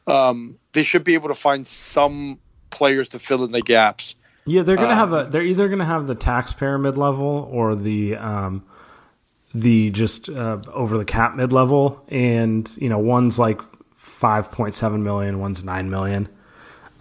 [0.09, 2.38] um, they should be able to find some
[2.71, 4.14] players to fill in the gaps.
[4.47, 5.25] Yeah, they're gonna um, have a.
[5.31, 8.64] They're either gonna have the taxpayer mid level or the um,
[9.55, 13.61] the just uh, over the cap mid level, and you know one's like
[13.94, 16.29] five point seven million, one's nine million.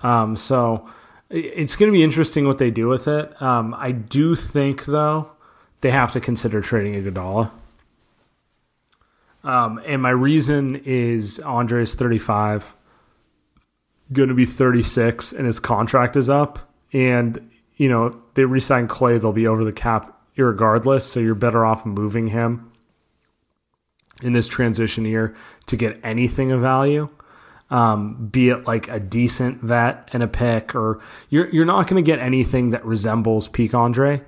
[0.03, 0.89] Um, so
[1.29, 3.41] it's going to be interesting what they do with it.
[3.41, 5.31] Um, I do think though
[5.81, 7.51] they have to consider trading Iguodala.
[9.43, 12.75] Um, and my reason is Andre's 35,
[14.11, 16.59] going to be 36, and his contract is up.
[16.93, 21.05] And, you know, they resign Klay, they'll be over the cap regardless.
[21.05, 22.71] So you're better off moving him
[24.21, 25.35] in this transition year
[25.67, 27.09] to get anything of value
[27.69, 32.03] um, be it like a decent vet and a pick, or you're you're not going
[32.03, 34.21] to get anything that resembles peak Andre,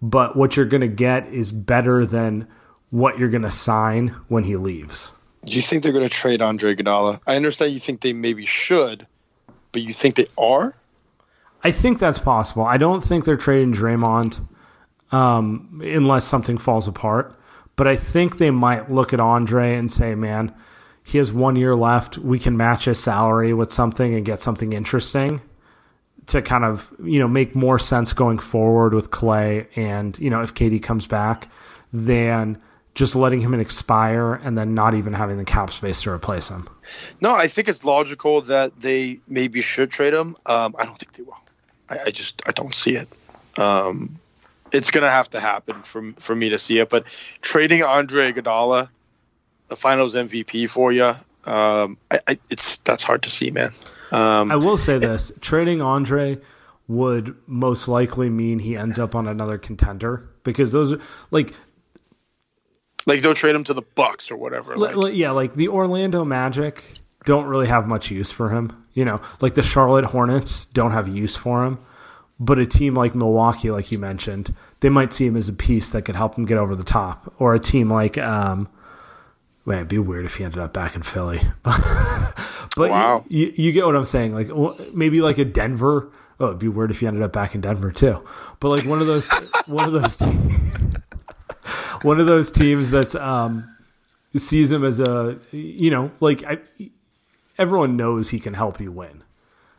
[0.00, 2.46] but what you're going to get is better than
[2.90, 5.12] what you're going to sign when he leaves.
[5.44, 7.20] Do you think they're going to trade Andre Iguodala?
[7.26, 9.06] I understand you think they maybe should,
[9.74, 10.74] but you think they are?
[11.62, 12.64] I think that's possible.
[12.64, 14.40] I don't think they're trading Draymond
[15.12, 17.38] um, unless something falls apart.
[17.76, 20.54] But I think they might look at Andre and say, man,
[21.02, 22.16] he has one year left.
[22.18, 25.42] We can match his salary with something and get something interesting
[26.26, 30.40] to kind of you know make more sense going forward with Klay and you know
[30.40, 31.50] if KD comes back
[31.92, 32.58] than
[32.94, 36.68] just letting him expire and then not even having the cap space to replace him.
[37.20, 40.36] No, I think it's logical that they maybe should trade him.
[40.46, 41.38] Um, I don't think they will.
[41.88, 43.08] I, I just I don't see it.
[43.58, 44.18] Um,
[44.72, 46.90] it's gonna have to happen for for me to see it.
[46.90, 47.04] But
[47.42, 48.88] trading Andre Iguodala
[49.68, 51.12] the Finals MVP for you.
[51.44, 53.72] Um, I, I, it's that's hard to see, man.
[54.12, 56.38] Um, I will say this: trading Andre
[56.86, 61.54] would most likely mean he ends up on another contender because those are like
[63.06, 64.76] like they'll trade him to the Bucks or whatever.
[64.76, 65.14] Like.
[65.14, 68.84] yeah, like the Orlando Magic don't really have much use for him.
[68.94, 71.78] You know, like the Charlotte Hornets don't have use for him.
[72.40, 75.90] But a team like Milwaukee, like you mentioned, they might see him as a piece
[75.90, 77.32] that could help him get over the top.
[77.38, 78.68] Or a team like um,
[79.66, 81.40] Man, it'd be weird if he ended up back in Philly.
[81.62, 82.34] but
[82.76, 83.24] wow.
[83.28, 84.34] you, you, you, get what I'm saying.
[84.34, 84.50] Like
[84.92, 86.10] maybe like a Denver.
[86.38, 88.22] Oh, it'd be weird if he ended up back in Denver too.
[88.60, 89.30] But like one of those,
[89.66, 90.96] one of those, teams,
[92.04, 93.74] one of those teams that's um,
[94.36, 96.58] sees him as a, you know, like I,
[97.58, 99.24] everyone knows he can help you win.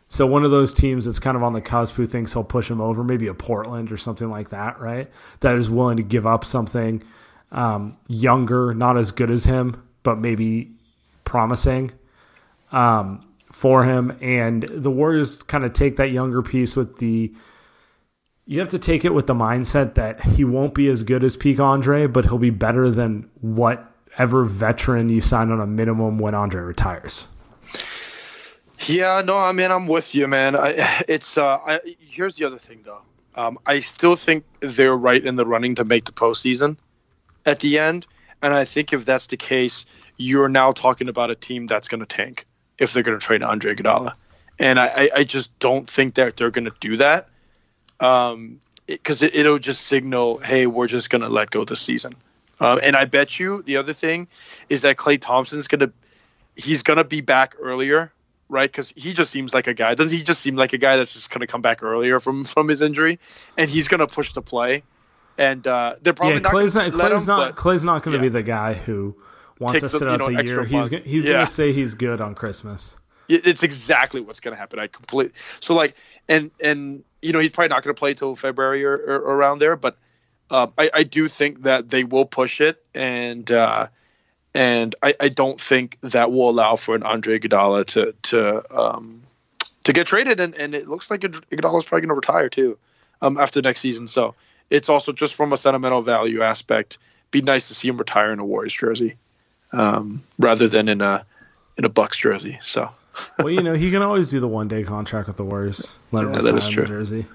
[0.10, 2.70] So one of those teams that's kind of on the cusp who thinks he'll push
[2.70, 5.10] him over, maybe a Portland or something like that, right?
[5.42, 7.04] That is willing to give up something
[7.52, 10.72] um, younger, not as good as him, but maybe
[11.26, 11.92] promising
[12.72, 14.18] um, for him.
[14.22, 17.34] And the Warriors kind of take that younger piece with the.
[18.48, 21.36] You have to take it with the mindset that he won't be as good as
[21.36, 26.36] peak Andre, but he'll be better than whatever veteran you sign on a minimum when
[26.36, 27.28] Andre retires.
[28.82, 30.56] Yeah, no, I mean I'm with you, man.
[30.56, 33.02] I, it's uh, I, here's the other thing though.
[33.36, 36.78] Um, I still think they're right in the running to make the postseason
[37.46, 38.06] at the end.
[38.42, 39.86] And I think if that's the case,
[40.18, 42.46] you're now talking about a team that's going to tank
[42.78, 44.14] if they're going to trade Andre Iguodala.
[44.60, 47.28] And I, I just don't think that they're going to do that
[48.00, 52.14] um, because it, will just signal, hey, we're just going to let go this season.
[52.60, 54.28] Um, and I bet you the other thing
[54.70, 55.92] is that Klay Thompson's going to
[56.56, 58.12] he's going to be back earlier
[58.50, 58.72] right?
[58.72, 59.96] Because he just seems like a guy.
[59.96, 62.44] Doesn't he just seem like a guy that's just going to come back earlier from
[62.44, 63.20] from his injury,
[63.58, 64.84] and he's going to push the play.
[65.38, 66.54] And uh, they're probably yeah, not.
[66.54, 66.92] Klay's not.
[66.92, 67.56] Klay's him, not.
[67.56, 68.30] but- Klay's not going to yeah.
[68.30, 69.16] be the guy who
[69.60, 70.64] wants Takes to sit out know, the year.
[70.64, 70.92] He's month.
[70.92, 71.34] go- he's Yeah.
[71.34, 72.98] going to say he's good on Christmas.
[73.28, 74.80] It- it's exactly what's going to happen.
[74.80, 75.32] I complete.
[75.60, 75.96] So like,
[76.28, 79.60] and and you know, he's probably not going to play till February or, or around
[79.60, 79.76] there.
[79.76, 79.98] But
[80.52, 83.88] uh, I, I do think that they will push it, and uh,
[84.54, 89.24] and I, I don't think that will allow for an Andre Iguodala to to um,
[89.84, 90.40] to get traded.
[90.40, 92.78] And, and it looks like Iguodala is probably going to retire too
[93.22, 94.08] um, after next season.
[94.08, 94.36] So
[94.70, 96.98] it's also just from a sentimental value aspect.
[97.32, 99.16] Be nice to see him retire in a Warriors jersey
[99.74, 101.26] um, rather than in a
[101.78, 102.60] in a Bucks jersey.
[102.64, 102.90] So.
[103.40, 105.96] Well, you know, he can always do the one day contract with the Warriors.
[106.12, 106.86] Let Yeah, that is true.
[106.86, 107.26] jersey.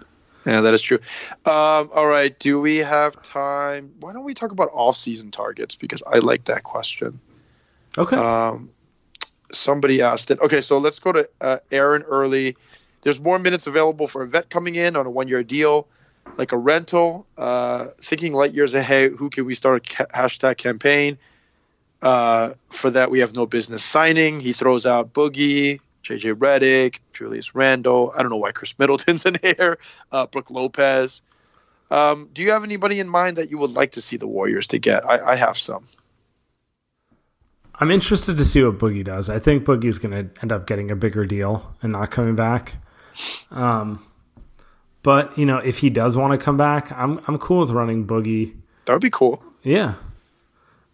[0.47, 0.99] Yeah, that is true.
[1.45, 2.39] Um, all right.
[2.39, 3.93] Do we have time?
[4.01, 5.75] Why don't we talk about off-season targets?
[5.75, 7.21] Because I like that question.
[7.99, 8.17] Okay.
[8.17, 8.71] Um,
[9.53, 10.41] somebody asked it.
[10.41, 12.57] Okay, so let's go to uh, Aaron early.
[13.03, 15.87] There's more minutes available for a vet coming in on a one-year deal,
[16.39, 17.27] like a rental.
[17.37, 21.19] Uh, thinking light years ahead, who can we start a ca- hashtag campaign?
[22.03, 24.41] Uh, for that, we have no business signing.
[24.41, 28.13] He throws out Boogie, JJ Redick, Julius Randle.
[28.17, 29.79] I don't know why Khris Middleton's in here.
[30.13, 31.23] Uh, Brook Lopez.
[31.91, 34.67] Um, do you have anybody in mind that you would like to see the Warriors
[34.69, 35.05] to get?
[35.05, 35.87] I, I have some.
[37.75, 39.31] I'm interested to see what Boogie does.
[39.31, 42.77] I think Boogie's going to end up getting a bigger deal and not coming back.
[43.51, 44.05] Um,
[45.03, 48.07] but you know, if he does want to come back, I'm I'm cool with running
[48.07, 48.55] Boogie.
[48.85, 49.43] That would be cool.
[49.63, 49.95] Yeah.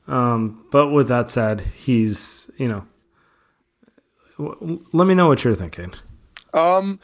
[0.09, 2.86] Um, but with that said, he's you know.
[4.38, 5.92] w- Let me know what you're thinking.
[6.54, 7.00] Um,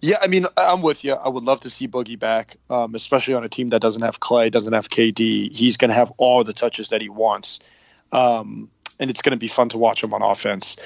[0.00, 1.12] yeah, I mean, I'm with you.
[1.14, 4.20] I would love to see Boogie back, um, especially on a team that doesn't have
[4.20, 5.54] Klay, doesn't have KD.
[5.54, 7.60] He's going to have all the touches that he wants,
[8.12, 10.76] um, and it's going to be fun to watch him on offense.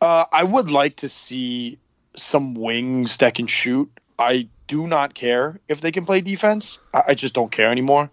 [0.00, 1.78] Uh, I would like to see
[2.16, 3.90] some wings that can shoot.
[4.18, 6.78] I do not care if they can play defense.
[6.92, 8.10] I, I just don't care anymore.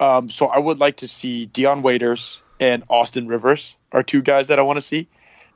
[0.00, 4.48] Um, so I would like to see Dion Waiters and Austin Rivers are two guys
[4.48, 5.08] that I want to see.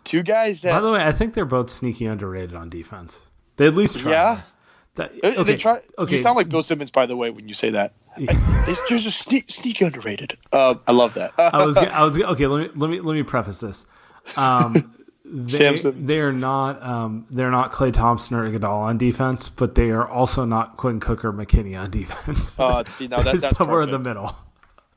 [0.05, 3.29] Two guys that By the way, I think they're both sneaky underrated on defense.
[3.57, 4.11] They at least try.
[4.11, 4.41] Yeah.
[4.95, 5.43] That, okay.
[5.43, 5.81] They try.
[5.99, 6.17] okay.
[6.17, 7.93] You sound like Bill Simmons, by the way, when you say that.
[8.17, 10.37] I, just a sneak, sneak underrated.
[10.53, 11.33] Uh, I love that.
[11.39, 12.47] I was, I was okay.
[12.47, 13.87] Let me let me let me preface this.
[14.37, 14.95] Um,
[15.33, 20.09] they they're not um, they're not Klay Thompson or Iguodala on defense, but they are
[20.09, 22.59] also not Quinn Cook or McKinnie on defense.
[22.59, 24.35] uh, see now that, that's somewhere in the middle.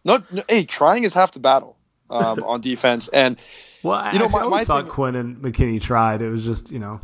[0.06, 1.78] No, no, hey, trying is half the battle
[2.10, 3.40] um, on defense, and
[3.84, 6.22] Well, I, You know, I my- always my thought thing- Quinn and McKinnie tried.
[6.22, 7.00] It was just you know,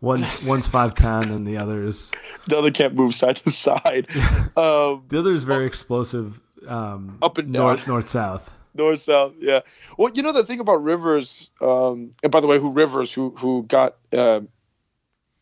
[0.00, 2.10] one's one's five ten and the other is
[2.48, 4.08] the other can't move side to side.
[4.56, 6.40] um, the is very explosive.
[6.66, 8.54] Um, Up and north north south.
[8.74, 9.60] north south, yeah.
[9.98, 13.30] Well, you know the thing about Rivers, um, and by the way, who Rivers, who
[13.36, 14.40] who got, uh,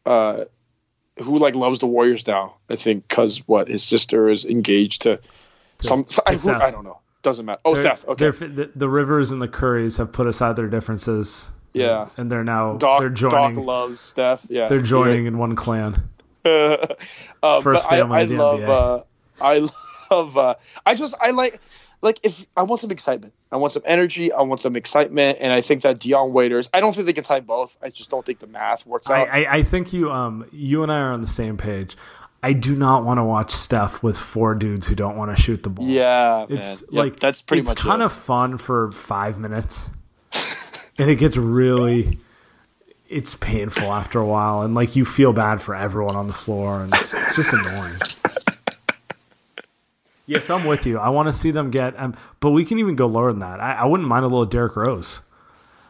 [0.07, 0.45] uh,
[1.19, 2.55] who like loves the Warriors now?
[2.69, 5.21] I think because what his sister is engaged to
[5.81, 6.05] some.
[6.27, 6.99] I, who, I don't know.
[7.23, 7.61] Doesn't matter.
[7.65, 8.09] Oh, They're- Seth.
[8.09, 8.31] Okay.
[8.31, 11.51] the, the Rivers and the Currys have put aside their differences.
[11.73, 12.09] Yeah.
[12.17, 14.45] and they're now Doc, they're joining Doc loves Steph.
[14.49, 16.03] Yeah, they're joining in one clan.
[16.45, 16.77] uh,
[17.61, 18.61] First but I, family I the love.
[18.61, 18.69] NBA.
[18.69, 19.03] Uh,
[19.45, 19.69] I
[20.11, 20.37] love.
[20.39, 20.55] Uh,
[20.85, 21.15] I just.
[21.21, 21.61] I like.
[22.03, 25.53] Like if I want some excitement, I want some energy, I want some excitement, and
[25.53, 26.71] I think that Dion Waiters.
[26.73, 27.77] I don't think they can sign both.
[27.83, 29.29] I just don't think the math works out.
[29.29, 31.97] I, I think you um you and I are on the same page.
[32.43, 35.63] I do not want to watch Steph with four dudes who don't want to shoot
[35.63, 35.87] the ball.
[35.87, 36.89] yeah, it's man.
[36.91, 38.07] Yep, like that's pretty it's much kind it.
[38.07, 39.91] of fun for five minutes,
[40.99, 42.19] and it gets really.
[43.11, 46.81] It's painful after a while, and like you feel bad for everyone on the floor,
[46.81, 47.97] and it's, it's just annoying.
[50.31, 50.99] Yes, I'm with you.
[50.99, 53.59] I want to see them get, um, but we can even go lower than that.
[53.61, 55.23] I, I wouldn't mind a little Derrick Rose.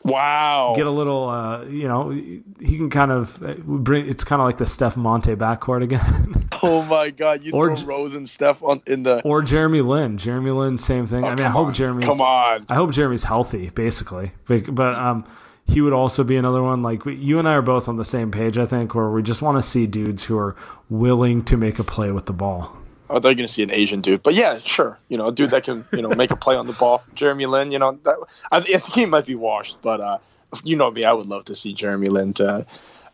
[0.02, 0.72] wow.
[0.74, 4.08] Get a little, uh, you know, he can kind of uh, bring.
[4.08, 7.42] It's kind of like the Steph Monta backcourt again, oh my God!
[7.42, 9.20] You Or throw Rose and Steph on in the.
[9.22, 10.16] or Jeremy Lin.
[10.16, 11.24] Jeremy Lin, same thing.
[11.24, 11.74] I mean, I Oh, hope on.
[11.74, 12.06] Jeremy's.
[12.06, 12.64] Come on.
[12.70, 14.32] I hope Jeremy's healthy, basically.
[14.46, 15.26] But, but um,
[15.66, 16.82] he would also be another one.
[16.82, 19.42] Like you and I are both on the same page, I think, where we just
[19.42, 20.56] want to see dudes who are
[20.88, 22.74] willing to make a play with the ball.
[23.10, 24.98] I thought you were going to see an Asian dude, but yeah, sure.
[25.08, 27.02] You know, a dude that can you know make a play on the ball.
[27.14, 28.16] Jeremy Lin, you know, that,
[28.52, 30.18] I, I think he might be washed, but uh,
[30.62, 32.34] you know me, I would love to see Jeremy Lin.
[32.34, 32.66] To,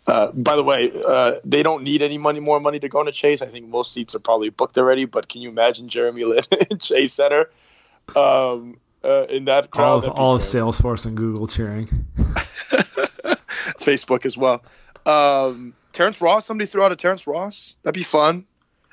[0.07, 3.13] uh, by the way, uh, they don't need any money, more money to go into
[3.13, 3.43] Chase.
[3.43, 5.07] I think most seats are probably booked already.
[5.07, 7.51] But can you imagine Jeremy Lin in Chase Center?
[8.15, 10.43] Um, uh, in that crowd, All of all of.
[10.43, 12.07] Salesforce and Google cheering.
[13.79, 14.63] Facebook as well.
[15.07, 17.77] Um, Terrence Ross, somebody threw out a Terrence Ross.
[17.83, 18.45] That'd be fun.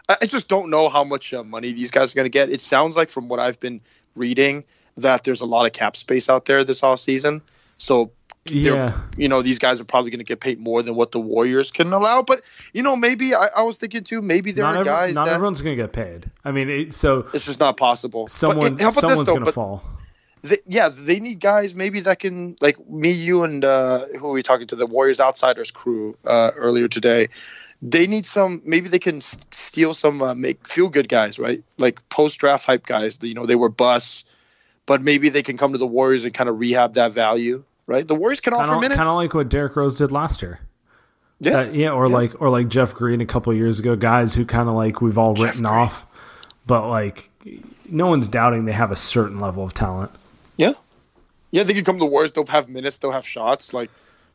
[0.10, 2.50] I, just don't know how much uh, money these guys are going to get.
[2.50, 3.80] It sounds like, from what I've been
[4.16, 4.64] reading,
[4.98, 7.42] that there's a lot of cap space out there this off season.
[7.78, 8.12] So
[8.46, 8.98] Yeah.
[9.18, 11.72] you know these guys are probably going to get paid more than what the Warriors
[11.72, 12.22] can allow.
[12.22, 12.42] But
[12.74, 14.22] you know, maybe I, I was thinking too.
[14.22, 16.30] Maybe there Not, are every- guys not that everyone's going to get paid.
[16.46, 18.28] I mean, it, so it's just not possible.
[18.28, 19.84] Someone about someone's going to fall.
[20.44, 24.34] they, yeah, they need guys maybe that can like me, you, and uh, who are
[24.34, 24.76] we talking to?
[24.76, 27.30] The Warriors Outsiders crew uh, earlier today.
[27.86, 28.62] They need some.
[28.64, 31.62] Maybe they can s- steal some uh, make feel good guys, right?
[31.78, 33.20] Like post draft hype guys.
[33.22, 34.24] You know, they were busts,
[34.86, 38.08] but maybe they can come to the Warriors and kind of rehab that value, right?
[38.08, 39.02] The Warriors can offer Kind minutes.
[39.02, 40.62] of like what Derrick Rose did last year.
[41.42, 42.14] yeah, Uh, yeah, or Yeah.
[42.14, 45.18] like or like Jeff Green a couple years ago, guys who kind of like we've
[45.18, 45.74] all Jeff written Green.
[45.76, 46.06] off,
[46.66, 47.30] but like
[47.90, 50.10] no one's doubting they have a certain level of talent.
[50.56, 50.72] yeah,
[51.52, 51.64] yeah.
[51.64, 52.32] They can come to the Warriors.
[52.32, 53.00] They'll have minutes.
[53.00, 53.74] They'll have shots.
[53.74, 53.90] Like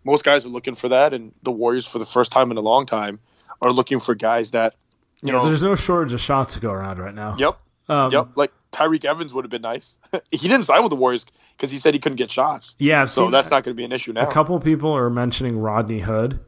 [0.04, 2.60] most guys are looking for that, and the Warriors, for the first time in a
[2.60, 3.18] long time,
[3.62, 4.74] are looking for guys that
[5.22, 5.44] you know.
[5.44, 7.36] There's no shortage of shots to go around right now.
[7.38, 7.58] Yep.
[7.88, 9.94] Um, Yep, like Tyreke Evans would have been nice.
[10.30, 11.24] he didn't sign with the Warriors
[11.56, 12.74] because he said he couldn't get shots.
[12.78, 14.28] Yeah, I've So seen that's not going to be an issue now.
[14.28, 16.38] a couple people are mentioning Rodney Hood.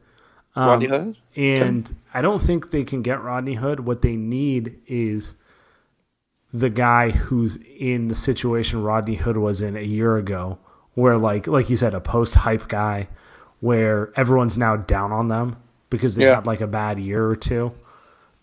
[0.55, 1.17] Um, Rodney Hood.
[1.35, 3.81] And I don't think they can get Rodney Hood.
[3.81, 5.35] What they need is
[6.53, 10.59] the guy who's in the situation Rodney Hood was in a year ago,
[10.93, 13.07] where like like you said, a post hype guy,
[13.61, 15.55] where everyone's now down on them
[15.91, 16.35] because they Yeah.
[16.35, 17.71] had like a bad year or two.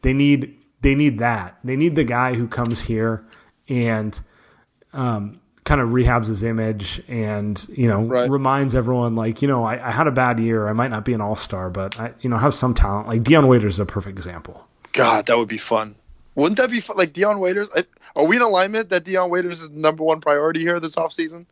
[0.03, 1.57] They need they need that.
[1.65, 3.25] They need the guy who comes here
[3.69, 4.19] and
[4.93, 8.31] um, kind of rehabs his image and you know Right.
[8.31, 10.69] reminds everyone like you know I, I had a bad year.
[10.69, 13.09] I might not be an all star, but I you know have some talent.
[13.09, 14.65] Like Dion Waiters is a perfect example.
[14.93, 15.97] God, that would be fun.
[16.37, 16.97] Wouldn't that be fun?
[16.97, 17.69] Like Dion Waiters.
[17.77, 17.83] I,
[18.17, 21.47] are we in alignment that Dion Waiters is the number one priority here this offseason?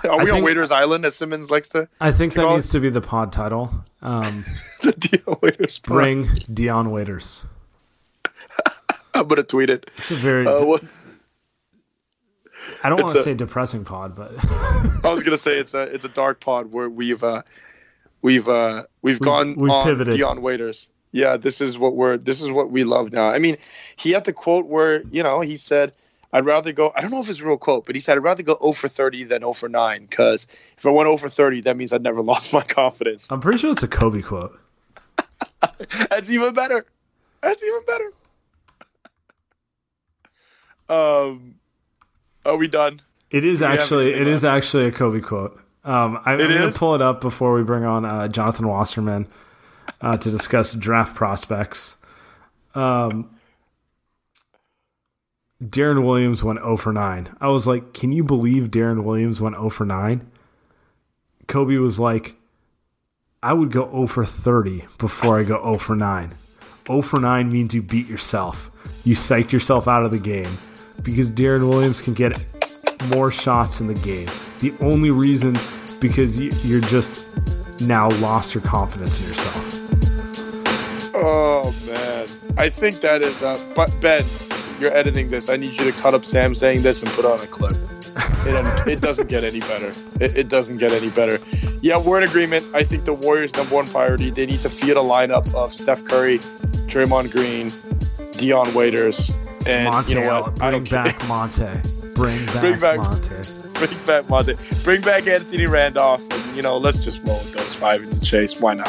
[0.08, 1.88] Are we on Waiters Island, as Simmons likes to?
[2.00, 3.72] I think that call it- needs to be the pod title.
[4.02, 4.44] Um,
[4.82, 5.78] The Dion Waiters.
[5.78, 6.22] Bring.
[6.24, 7.44] bring Dion Waiters.
[9.14, 9.90] I'm gonna tweet it.
[9.96, 10.78] It's a very Uh,
[12.84, 14.32] I don't want to say depressing pod, but
[15.04, 17.42] I was gonna say it's a it's a dark pod where we've uh,
[18.22, 20.14] we've uh, we've gone we've on pivoted.
[20.14, 20.86] Dion Waiters.
[21.10, 23.28] Yeah, this is what we're this is what we love now.
[23.28, 23.56] I mean,
[23.96, 25.92] he had the quote where you know he said,
[26.32, 28.22] "I'd rather go." I don't know if it's a real quote, but he said, "I'd
[28.22, 31.28] rather go 0 for 30 than 0 for 9 because if I went 0 for
[31.28, 34.58] 30, that means I'd never lost my confidence." I'm pretty sure it's a Kobe quote.
[36.10, 36.86] That's even better.
[37.42, 38.12] That's even better.
[40.90, 41.56] Um,
[42.46, 43.02] are we done?
[43.30, 45.60] It is actually it is actually a Kobe quote.
[45.84, 49.26] Um, I, I'm going to pull it up before we bring on uh, Jonathan Wasserman
[50.00, 51.96] uh, to discuss draft prospects.
[52.74, 53.37] Um,
[55.62, 57.36] Deron Williams went 0 for 9.
[57.40, 60.24] I was like, can you believe Deron Williams went 0 for 9?
[61.48, 62.36] Kobe was like,
[63.42, 66.32] I would go 0 for 30 before I go 0 for 9.
[66.86, 68.70] 0 for 9 means you beat yourself.
[69.04, 70.50] You psyched yourself out of the game
[71.02, 72.36] because Deron Williams can get
[73.14, 74.28] more shots in the game.
[74.60, 75.58] The only reason
[76.00, 77.24] because you, you're just
[77.80, 79.74] now lost your confidence in yourself.
[81.14, 83.42] Oh man, I think that is.
[83.42, 84.24] a but Ben,
[84.80, 85.48] you're editing this.
[85.48, 87.72] I need you to cut up Saam saying this and put on a clip.
[87.72, 89.92] It, doesn't- um, it doesn't get any better.
[90.20, 91.38] It, it doesn't get any better.
[91.80, 92.66] Yeah, we're in agreement.
[92.74, 94.30] I think the Warriors' number one priority.
[94.30, 96.38] They need to field a lineup of Steph Curry,
[96.88, 97.72] Draymond Green,
[98.32, 99.30] Dion Waiters,
[99.66, 100.54] and Monta, you know what?
[100.56, 101.04] bring I don't care.
[101.04, 102.14] back Monta.
[102.14, 103.74] Bring back, Bring back- Monta.
[103.74, 104.84] Bring back Monta.
[104.84, 106.20] Bring back Anthony Randolph.
[106.30, 108.60] And, you know, let's just roll with those five into chase.
[108.60, 108.88] Why not?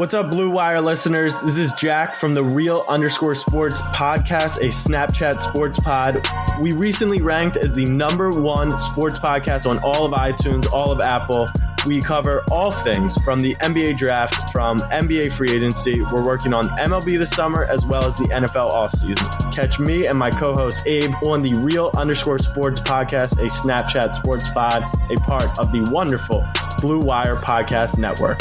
[0.00, 1.38] What's up, Blue Wire listeners?
[1.42, 6.26] This is Jack from the Real Underscore Sports Podcast, a Snapchat sports pod.
[6.58, 11.00] We recently ranked as the number one sports podcast on all of iTunes, all of
[11.00, 11.48] Apple.
[11.86, 16.00] We cover all things from the NBA draft, from NBA free agency.
[16.10, 19.52] We're working on MLB this summer as well as the NFL offseason.
[19.52, 24.14] Catch me and my co host Abe on the Real Underscore Sports Podcast, a Snapchat
[24.14, 26.42] sports pod, a part of the wonderful
[26.80, 28.40] Blue Wire Podcast Network.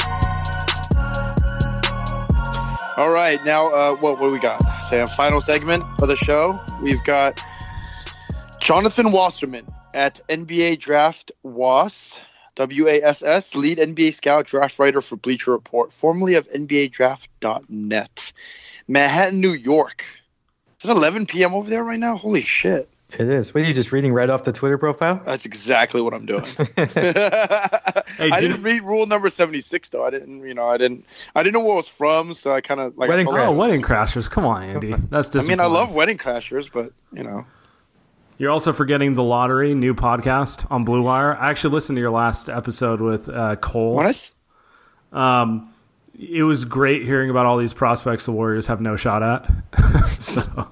[2.99, 4.59] All right, now uh, what what do we got?
[4.83, 6.59] Say a final segment of the show.
[6.81, 7.41] We've got
[8.59, 12.19] Jonathan Wasserman at NBA Draft Was,
[12.55, 16.91] W A S S, lead NBA scout, draft writer for Bleacher Report, formerly of NBA
[16.91, 18.33] NBADraft.net,
[18.89, 20.03] Manhattan, New York.
[20.83, 21.53] Is it 11 p.m.
[21.53, 22.17] over there right now?
[22.17, 22.89] Holy shit!
[23.13, 23.53] It is.
[23.53, 25.21] What are you just reading right off the Twitter profile?
[25.25, 26.43] That's exactly what I'm doing.
[28.19, 30.03] Hey, I did- didn't read rule number 76 though.
[30.05, 31.05] I didn't, you know, I didn't,
[31.35, 33.07] I didn't know where it was from, so I kind of like.
[33.07, 34.29] I Wedding told Oh, him- wedding crashers!
[34.29, 34.93] Come on, Andy.
[35.09, 37.45] That's just I mean, I love wedding crashers, but you know,
[38.37, 41.35] You're also forgetting the lottery new podcast on Blue Wire.
[41.37, 43.95] I actually listened to your last episode with uh, Cole.
[43.95, 44.31] when I th-
[45.13, 45.73] Um,
[46.19, 50.05] it was great hearing about all these prospects the Warriors have no shot at.
[50.07, 50.69] so,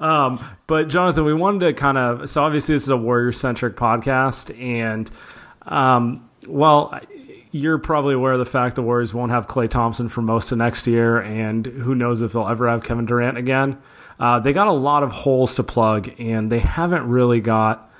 [0.00, 3.76] um, but Jonathan, we wanted to kind of so obviously this is a Warrior centric
[3.76, 5.10] podcast, and
[5.66, 6.98] um, well,
[7.50, 10.58] you're probably aware of the fact the Warriors won't have Klay Thompson for most of
[10.58, 13.78] next year, and who knows if they'll ever have Kevin Durant again.
[14.18, 17.92] Uh, they got a lot of holes to plug, and they haven't really got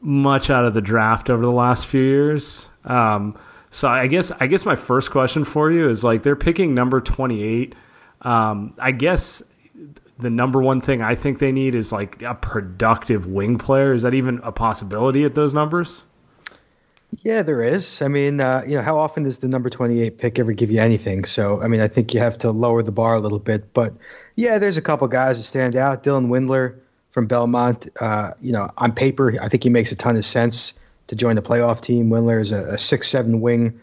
[0.00, 2.68] much out of the draft over the last few years.
[2.84, 3.38] Um,
[3.70, 7.00] so I guess I guess my first question for you is like they're picking number
[7.00, 7.74] 28.
[8.22, 9.42] Um, I guess
[10.18, 13.92] the number one thing I think they need is like a productive wing player.
[13.92, 16.04] Is that even a possibility at those numbers?
[17.22, 18.02] Yeah, there is.
[18.02, 20.80] I mean, uh, you know, how often does the number 28 pick ever give you
[20.80, 21.24] anything?
[21.24, 23.72] So, I mean, I think you have to lower the bar a little bit.
[23.74, 23.94] But
[24.36, 26.04] yeah, there's a couple guys that stand out.
[26.04, 27.88] Dylan Windler from Belmont.
[28.00, 30.74] Uh, you know, on paper, I think he makes a ton of sense
[31.10, 32.08] to join the playoff team.
[32.08, 33.80] Windler is a, six-seven wing,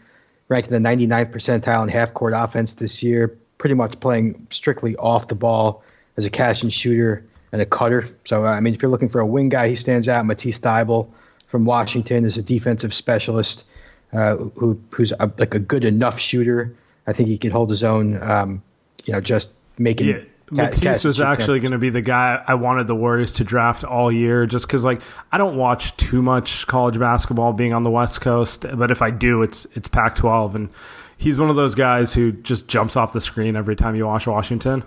[0.48, 3.36] ranked in the 99th percentile in half-court offense this year.
[3.58, 5.82] Pretty much playing strictly off the ball
[6.16, 7.22] as a catch and shooter
[7.52, 8.08] and a cutter.
[8.24, 10.24] So, uh, I mean, if you're looking for a wing guy, he stands out.
[10.24, 11.06] Matisse Thybulle
[11.48, 13.66] from Washington is a defensive specialist
[14.14, 16.74] uh, who who's a, like a good enough shooter.
[17.06, 18.22] I think he can hold his own.
[18.22, 18.62] Um,
[19.04, 20.08] you know, just making.
[20.08, 20.20] Yeah.
[20.50, 24.10] Matisse was actually going to be the guy I wanted the Warriors to draft all
[24.10, 28.20] year, just because like I don't watch too much college basketball being on the West
[28.20, 30.68] Coast, but if I do, it's it's Pac-12, and
[31.16, 34.26] he's one of those guys who just jumps off the screen every time you watch
[34.26, 34.82] Washington.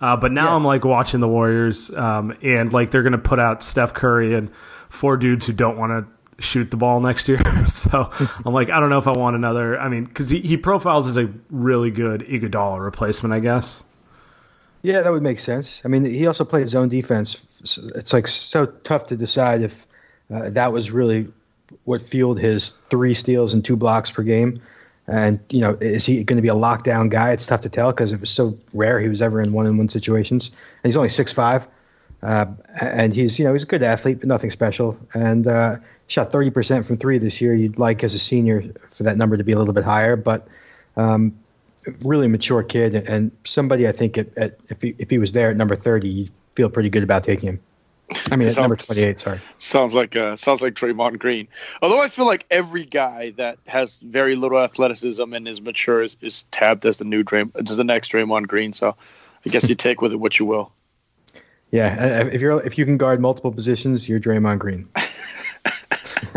[0.00, 0.54] Uh, but now yeah.
[0.54, 4.34] I'm like watching the Warriors, um, and like they're going to put out Steph Curry
[4.34, 4.50] and
[4.88, 7.40] four dudes who don't want to shoot the ball next year.
[7.68, 8.10] so
[8.44, 9.78] I'm like, I don't know if I want another.
[9.78, 13.84] I mean, because he, he profiles as a really good Iguodala replacement, I guess.
[14.82, 15.82] Yeah, that would make sense.
[15.84, 17.60] I mean, he also played zone defense.
[17.96, 19.86] It's like so tough to decide if
[20.32, 21.28] uh, that was really
[21.84, 24.60] what fueled his three steals and two blocks per game.
[25.08, 27.32] And you know, is he going to be a lockdown guy?
[27.32, 30.48] It's tough to tell because it was so rare he was ever in one-on-one situations.
[30.48, 31.66] And he's only six five,
[32.22, 32.46] uh,
[32.80, 34.98] and he's you know he's a good athlete, but nothing special.
[35.14, 35.76] And uh,
[36.08, 37.54] shot thirty percent from three this year.
[37.54, 40.46] You'd like as a senior for that number to be a little bit higher, but
[40.98, 41.34] um,
[42.02, 45.50] really mature kid and somebody I think at, at, if he if he was there
[45.50, 47.60] at number thirty, you'd feel pretty good about taking him.
[48.30, 49.20] I mean, at sounds, number twenty-eight.
[49.20, 49.38] Sorry.
[49.58, 51.46] Sounds like uh, sounds like Draymond Green.
[51.82, 56.16] Although I feel like every guy that has very little athleticism and is mature is,
[56.20, 58.72] is tabbed as the new Draymond, as the next Draymond Green.
[58.72, 58.96] So
[59.44, 60.72] I guess you take with it what you will.
[61.70, 64.88] Yeah, if you're if you can guard multiple positions, you're Draymond Green.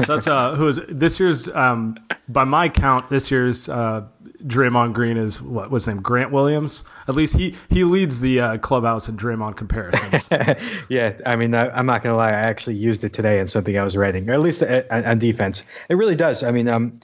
[0.03, 1.97] so that's uh, who is this year's um,
[2.27, 4.05] by my count this year's uh,
[4.47, 6.83] Draymond Green is what was his name Grant Williams.
[7.07, 10.29] At least he he leads the uh, clubhouse in Draymond comparisons.
[10.89, 13.77] yeah, I mean I, am not gonna lie, I actually used it today in something
[13.77, 15.63] I was writing, or at least uh, on, on defense.
[15.89, 16.43] It really does.
[16.43, 16.99] I mean, um,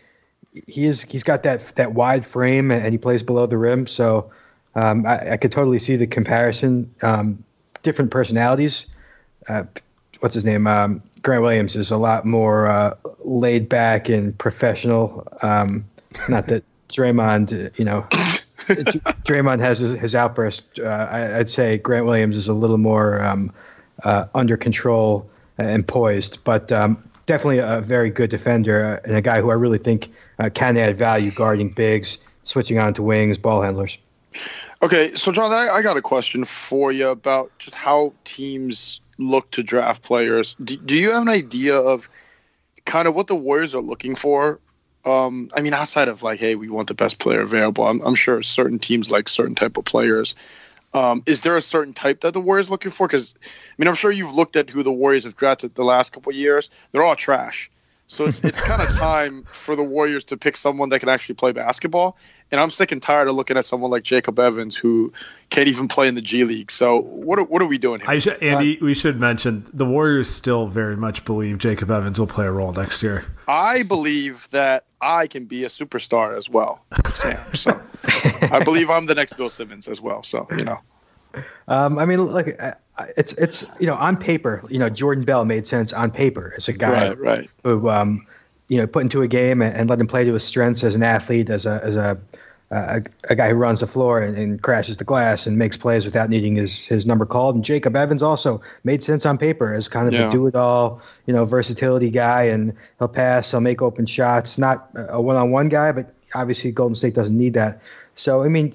[0.67, 4.31] he is he's got that that wide frame and he plays below the rim, so
[4.75, 6.93] um, I, I, could totally see the comparison.
[7.01, 7.43] Um,
[7.83, 8.87] different personalities.
[9.47, 9.63] Uh,
[10.19, 10.67] what's his name?
[10.67, 15.27] Um, Grant Williams is a lot more uh, laid back and professional.
[15.41, 15.85] Um,
[16.29, 18.01] not that Draymond, you know,
[19.23, 20.79] Draymond has his, his outburst.
[20.79, 23.51] Uh, I, would say Grant Williams is a little more um,
[24.03, 29.41] uh, under control and poised, but um, definitely a very good defender and a guy
[29.41, 33.61] who I really think uh, can add value guarding bigs, switching on to wings, ball
[33.61, 33.97] handlers.
[34.81, 39.49] Okay, so John, I, I got a question for you about just how teams look
[39.51, 40.55] to draft players.
[40.63, 42.07] Do, do you have an idea of
[42.85, 44.59] kind of what the Warriors are looking for?
[45.07, 47.87] Um, I mean, outside of like, hey, we want the best player available.
[47.87, 50.35] I'm, I'm sure certain teams like certain type of players.
[50.93, 53.07] Um, is there a certain type that the Warriors looking for?
[53.07, 56.11] Because I mean, I'm sure you've looked at who the Warriors have drafted the last
[56.11, 56.69] couple years.
[56.91, 57.71] They're all trash.
[58.07, 61.35] So it's it's kind of time for the Warriors to pick someone that can actually
[61.35, 62.17] play basketball.
[62.49, 65.11] And I'm sick and tired of looking at someone like Jacob Evans who
[65.49, 66.71] can't even play in the G League.
[66.71, 68.21] So what are, what are we doing here?
[68.21, 72.27] Should, Andy, uh, we should mention the Warriors still very much believe Jacob Evans will
[72.27, 73.25] play a role next year.
[73.49, 77.57] I believe that I can be a superstar as well, Saam.
[77.57, 77.81] So
[78.55, 80.23] I believe I'm the next Bill Simmons as well.
[80.23, 80.79] So you know.
[81.67, 82.59] Um, I mean, like
[83.17, 86.67] it's it's you know on paper, you know Jordan Bell made sense on paper as
[86.67, 87.49] a guy right, right.
[87.63, 88.25] who um,
[88.67, 90.95] you know put into a game and, and, let him play to his strengths as
[90.95, 92.19] an athlete, as a as a
[92.71, 96.03] a, a guy who runs the floor and, and, crashes the glass and makes plays
[96.03, 97.55] without needing his his number called.
[97.55, 100.27] And Jacob Evans also made sense on paper as kind of yeah.
[100.27, 104.57] a do it all, you know, versatility guy, and he'll pass, he'll make open shots.
[104.57, 107.81] Not a one on one guy, but obviously Golden State doesn't need that.
[108.15, 108.73] So I mean,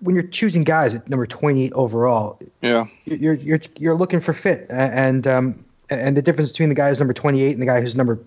[0.00, 4.66] when you're choosing guys at number 28 overall, yeah, you're you're you're looking for fit,
[4.70, 7.96] and um, and the difference between the guy who's number 28 and the guy who's
[7.96, 8.18] number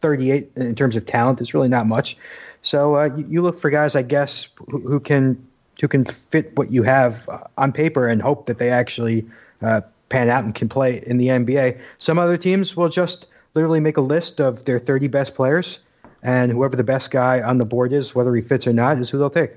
[0.00, 2.16] 38 in terms of talent is really not much.
[2.62, 5.46] So uh, you, look for guys, I guess, who, who, can
[5.80, 9.26] who can fit what you have uh, on paper and hope that they actually
[9.62, 11.80] uh, pan out and can play in the NBA.
[11.98, 15.78] Some other teams will just literally make a list of their 30 best players,
[16.22, 19.10] and whoever the best guy on the board is, whether he fits or not, is
[19.10, 19.52] who they'll take.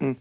[0.00, 0.16] Mm.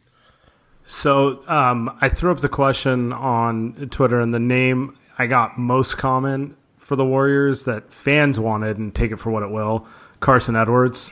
[0.85, 5.97] So um, I threw up the question on Twitter, and the name I got most
[5.97, 9.85] common for the Warriors that fans wanted, and take it for what it will,
[10.19, 11.11] Carson Edwards.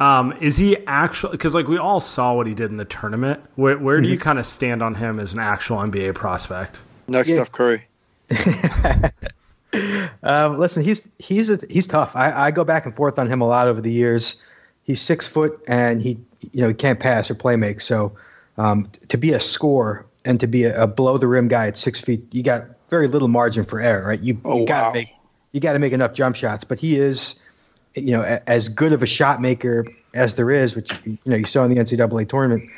[0.00, 1.32] Um, is he actually?
[1.32, 3.40] Because like we all saw what he did in the tournament.
[3.54, 4.12] Where, where do mm-hmm.
[4.12, 6.82] you kind of stand on him as an actual NBA prospect?
[7.06, 7.36] Next yeah.
[7.36, 7.86] Steph Curry.
[10.22, 12.16] um, listen, he's he's a, he's tough.
[12.16, 14.42] I, I go back and forth on him a lot over the years.
[14.82, 16.18] He's six foot and he
[16.52, 17.80] you know he can't pass or play make.
[17.80, 18.16] So
[18.58, 21.76] um, to be a scorer and to be a, a, below the rim guy at
[21.76, 24.20] six feet, you got very little margin for error, right?
[24.20, 24.92] You, oh, you got to wow.
[24.92, 25.08] make
[25.52, 26.64] you got to make enough jump shots.
[26.64, 27.40] But he is,
[27.94, 31.36] you know, a, as good of a shot maker as there is, which you know
[31.36, 32.68] you saw in the NCAA tournament.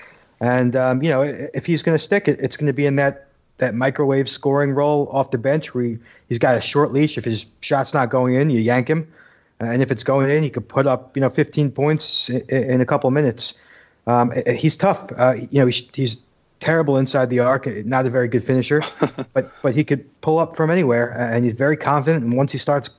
[0.41, 2.97] And um, you know, if he's going to stick it, it's going to be in
[2.97, 5.99] that that microwave scoring role off the bench where he,
[6.29, 7.17] he's got a short leash.
[7.17, 9.11] If his shot's not going in, you yank him.
[9.59, 12.81] And if it's going in, he could put up, you know, 15 points in, in
[12.83, 13.55] a couple of minutes.
[14.07, 15.11] Um, he's tough.
[15.17, 16.17] Uh, you know, he's, he's,
[16.61, 17.67] terrible inside the arc.
[17.85, 18.83] Not a very good finisher,
[19.35, 22.25] but but he could pull up from anywhere, and he's very confident.
[22.25, 22.91] And once he starts,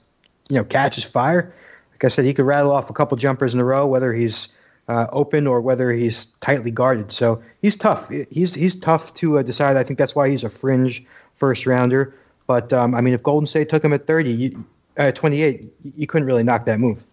[0.50, 1.54] you know, catches fire,
[1.92, 4.50] like I said, he could rattle off a couple jumpers in a row, whether he's
[4.88, 7.12] uh, open or whether he's tightly guarded.
[7.12, 8.10] So he's tough.
[8.30, 9.78] He's he's tough to uh, decide.
[9.78, 11.04] I think that's why he's a fringe
[11.36, 12.16] first rounder.
[12.46, 14.66] But um, I mean, if Golden State took him at 30, you,
[14.98, 17.06] uh, 28, you couldn't really knock that move.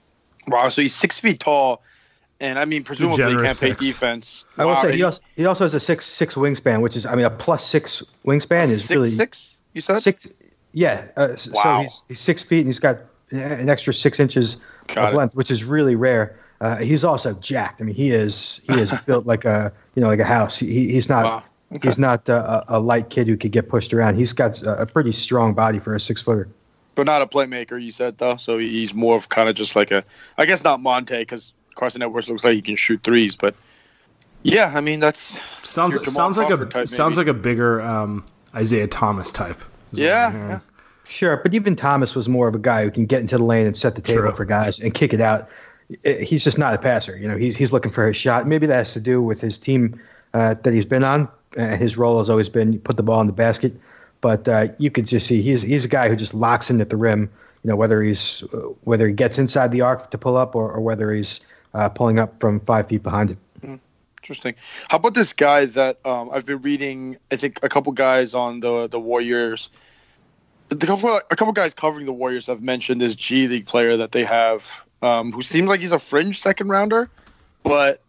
[0.46, 0.68] Wow.
[0.68, 1.82] So he's six feet tall
[2.40, 4.44] and I mean, presumably he can't play defense.
[4.58, 7.14] I will say he also, he also has a six six wingspan, which is I
[7.14, 9.56] mean a plus six wingspan is six, really six.
[9.72, 10.28] You said six.
[10.72, 11.06] Yeah.
[11.16, 11.62] Uh, wow.
[11.62, 12.98] So he's he's six feet and he's got
[13.30, 15.16] an extra six inches got of it.
[15.16, 16.38] length, which is really rare.
[16.60, 17.80] Uh, he's also jacked.
[17.80, 20.58] I mean, he is he is built like a you know like a house.
[20.58, 21.42] He, he's not wow.
[21.74, 21.88] okay.
[21.88, 24.16] he's not a, a, light kid who could get pushed around.
[24.16, 26.48] He's got a, a pretty strong body for a six footer.
[26.94, 28.36] But not a playmaker, you said though.
[28.36, 30.04] So he's more of kind of just like a,
[30.38, 33.54] I guess not Monta because Carson Edwards looks like he can shoot threes, but
[34.42, 38.86] yeah, I mean that's sounds sounds like a type, sounds like a bigger um, Isaiah
[38.86, 39.60] Thomas type.
[39.92, 40.60] Yeah, yeah,
[41.06, 41.38] sure.
[41.38, 43.76] But even Thomas was more of a guy who can get into the lane and
[43.76, 44.34] set the table True.
[44.34, 45.48] for guys and kick it out.
[46.02, 47.16] He's just not a passer.
[47.16, 48.46] You know, he's he's looking for his shot.
[48.46, 50.00] Maybe that has to do with his team
[50.34, 51.28] uh, that he's been on.
[51.56, 53.72] And his role has always been put the ball in the basket.
[54.20, 56.90] But uh, you could just see he's he's a guy who just locks in at
[56.90, 57.30] the rim.
[57.62, 60.70] You know, whether he's uh, whether he gets inside the arc to pull up or,
[60.70, 63.38] or whether he's uh, pulling up from five feet behind it.
[63.60, 63.76] Hmm.
[64.18, 64.54] Interesting.
[64.88, 67.16] How about this guy that um, I've been reading?
[67.30, 69.70] I think a couple guys on the the Warriors,
[70.68, 74.12] the couple a couple guys covering the Warriors have mentioned this G League player that
[74.12, 74.70] they have,
[75.02, 77.10] um, who seems like he's a fringe second rounder,
[77.62, 78.00] but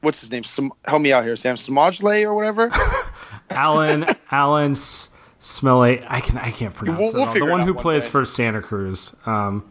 [0.00, 0.44] what's his name?
[0.44, 2.70] Some, help me out here, Saam Smajley or whatever.
[3.50, 5.08] Alen Alen
[5.40, 6.04] Smelly.
[6.08, 7.38] I can I can't pronounce we'll, we'll it.
[7.38, 8.10] The one who one plays day.
[8.10, 9.14] for Santa Cruz.
[9.26, 9.70] Um,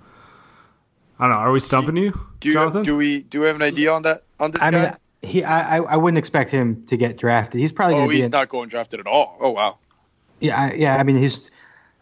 [1.19, 1.39] I don't know.
[1.39, 2.83] Are we stumping do you, do you Jonathan?
[2.83, 4.83] do we do we have an idea on that on this I guy?
[4.83, 7.59] Mean, he, I, I wouldn't expect him to get drafted.
[7.59, 7.95] He's probably.
[7.95, 9.37] Oh, he's in, not going drafted at all.
[9.39, 9.77] Oh wow.
[10.39, 10.97] Yeah, yeah.
[10.97, 11.49] I mean, he's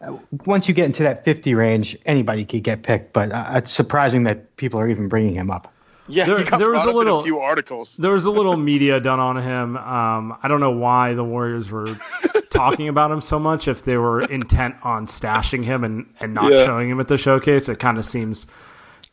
[0.02, 3.12] uh, once you get into that fifty range, anybody could get picked.
[3.12, 5.72] But uh, it's surprising that people are even bringing him up.
[6.08, 7.96] Yeah, there, there was a little a few articles.
[7.96, 9.76] There was a little media done on him.
[9.76, 11.96] Um, I don't know why the Warriors were
[12.50, 13.66] talking about him so much.
[13.66, 16.64] If they were intent on stashing him and and not yeah.
[16.64, 18.46] showing him at the showcase, it kind of seems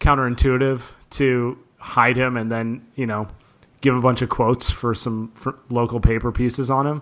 [0.03, 0.81] counterintuitive
[1.11, 3.27] to hide him and then you know
[3.83, 7.01] give a bunch of quotes for some for local paper pieces on him.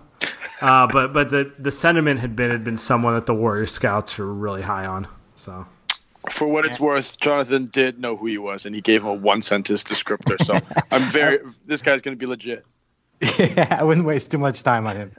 [0.60, 4.18] Uh, but but the the sentiment had been had been someone that the Warrior scouts
[4.18, 5.06] were really high on.
[5.36, 5.66] So.
[6.30, 9.14] For what it's worth, Jonathan did know who he was, and he gave him a
[9.14, 10.40] one sentence descriptor.
[10.44, 10.54] So
[10.92, 11.40] I'm very.
[11.66, 12.64] this guy's going to be legit.
[13.38, 15.12] Yeah, I wouldn't waste too much time on him.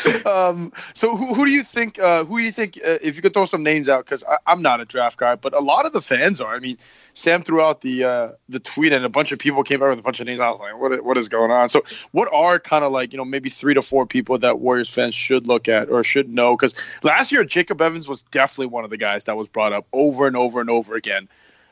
[0.26, 1.98] um, so who, who, do you think?
[1.98, 2.78] Uh, who do you think?
[2.78, 5.54] Uh, if you could throw some names out, because I'm not a draft guy, but
[5.54, 6.54] a lot of the fans are.
[6.54, 6.78] I mean,
[7.14, 9.98] Sam threw out the uh, the tweet, and a bunch of people came out with
[9.98, 10.40] a bunch of names.
[10.40, 11.68] I was like, what what is going on?
[11.68, 11.82] So,
[12.12, 15.14] what are kind of like you know maybe three to four people that Warriors fans
[15.14, 16.56] should look at or should know?
[16.56, 19.86] Because last year Jacob Evans was definitely one of the guys that was brought up
[19.92, 21.28] over and over and over again.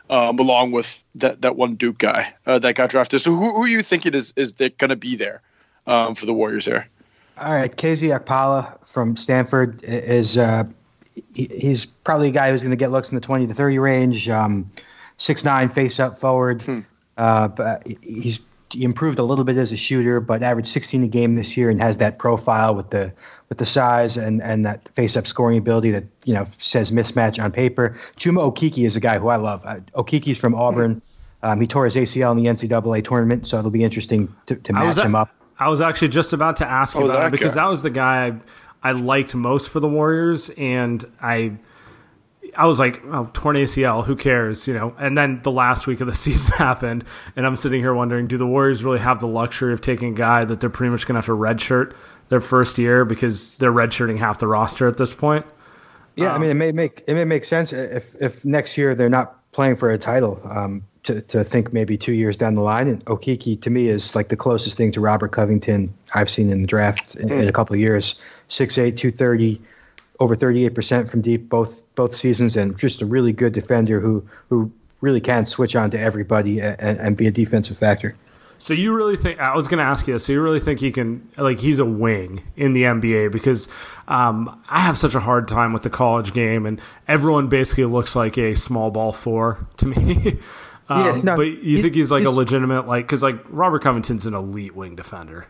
[0.09, 3.21] Um, along with that, that one Duke guy uh, that got drafted.
[3.21, 5.41] So who, who you thinking is is going to be there
[5.87, 6.89] um, for the Warriors here?
[7.39, 10.65] All right, KZ Okpala from Stanford is uh,
[11.35, 14.29] he's probably a guy who's going to get looks in the twenty to thirty range.
[14.29, 14.71] Um,
[15.17, 16.63] six nine, face up forward.
[16.63, 16.81] Hmm.
[17.17, 18.41] Uh, but he's
[18.73, 21.71] he improved a little bit as a shooter, but averaged 16 a game this year
[21.71, 23.13] and has that profile with the
[23.49, 27.43] with the size and and that face up scoring ability that you know says mismatch
[27.43, 27.99] on paper.
[28.17, 29.63] Chuma Okeke is a guy who I love.
[29.65, 31.03] Uh, Okeke's from Auburn.
[31.43, 34.73] Um, he tore his ACL in the NCAA tournament, so it'll be interesting to, to
[34.73, 35.31] match him up.
[35.61, 37.63] I was actually just about to ask you Oh, about that it because guy.
[37.65, 38.27] that was the guy
[38.83, 41.53] I, I liked most for the Warriors, and I
[42.57, 44.93] I was like, oh, torn ACL, who cares, you know?
[44.99, 47.05] And then the last week of the season happened,
[47.37, 50.17] and I'm sitting here wondering, do the Warriors really have the luxury of taking a
[50.17, 51.95] guy that they're pretty much going to have to redshirt
[52.29, 55.47] their first year because they're redshirting half the roster at this point?
[56.17, 59.09] Yeah, I mean, it may make it may make sense if if next year they're
[59.09, 60.41] not playing for a title.
[60.45, 64.15] Um, to, to think maybe two years down the line, and Okeke to me is
[64.15, 67.53] like the closest thing to Robert Covington I've seen in the draft in, in a
[67.53, 68.21] couple of years.
[68.49, 69.61] 6'8", 230,
[70.21, 74.01] over thirty eight percent from deep both both seasons, and just a really good defender
[74.01, 74.71] who who
[75.01, 78.15] really can switch on to everybody and, and be a defensive factor.
[78.59, 80.19] So you really think I was going to ask you?
[80.19, 83.69] So you really think he can like he's a wing in the NBA because
[84.07, 86.79] um, I have such a hard time with the college game and
[87.09, 90.39] everyone basically looks like a small ball four to me.
[90.91, 94.27] um, Yeah, no, but you think he's like a legitimate like because like Robert Covington's
[94.27, 95.47] an elite wing defender.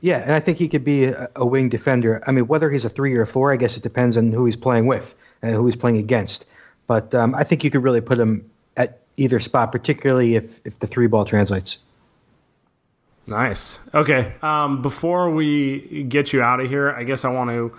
[0.00, 2.22] Yeah, and I think he could be a, a wing defender.
[2.26, 4.44] I mean, whether he's a three or a four, I guess it depends on who
[4.44, 6.46] he's playing with and who he's playing against.
[6.86, 10.78] But um, I think you could really put him at either spot, particularly if if
[10.78, 11.78] the three ball translates.
[13.26, 13.80] Nice.
[13.94, 14.34] Okay.
[14.42, 17.74] Um, before we get you out of here, I guess I want to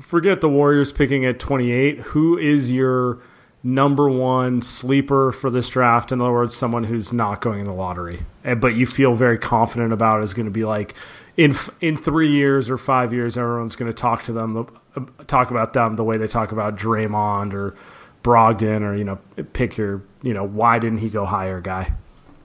[0.00, 1.98] forget the Warriors picking at 28.
[1.98, 3.20] Who is your
[3.62, 6.12] number one sleeper for this draft?
[6.12, 8.20] In other words, someone who's not going in the lottery,
[8.58, 10.94] but you feel very confident about is going to be like
[11.36, 15.50] in in three years or five years, everyone's going to talk to them, uh, talk
[15.50, 17.74] about them the way they talk about Draymond or
[18.22, 19.18] Brogdon, or you know,
[19.52, 21.94] pick your you know why didn't he go higher guy.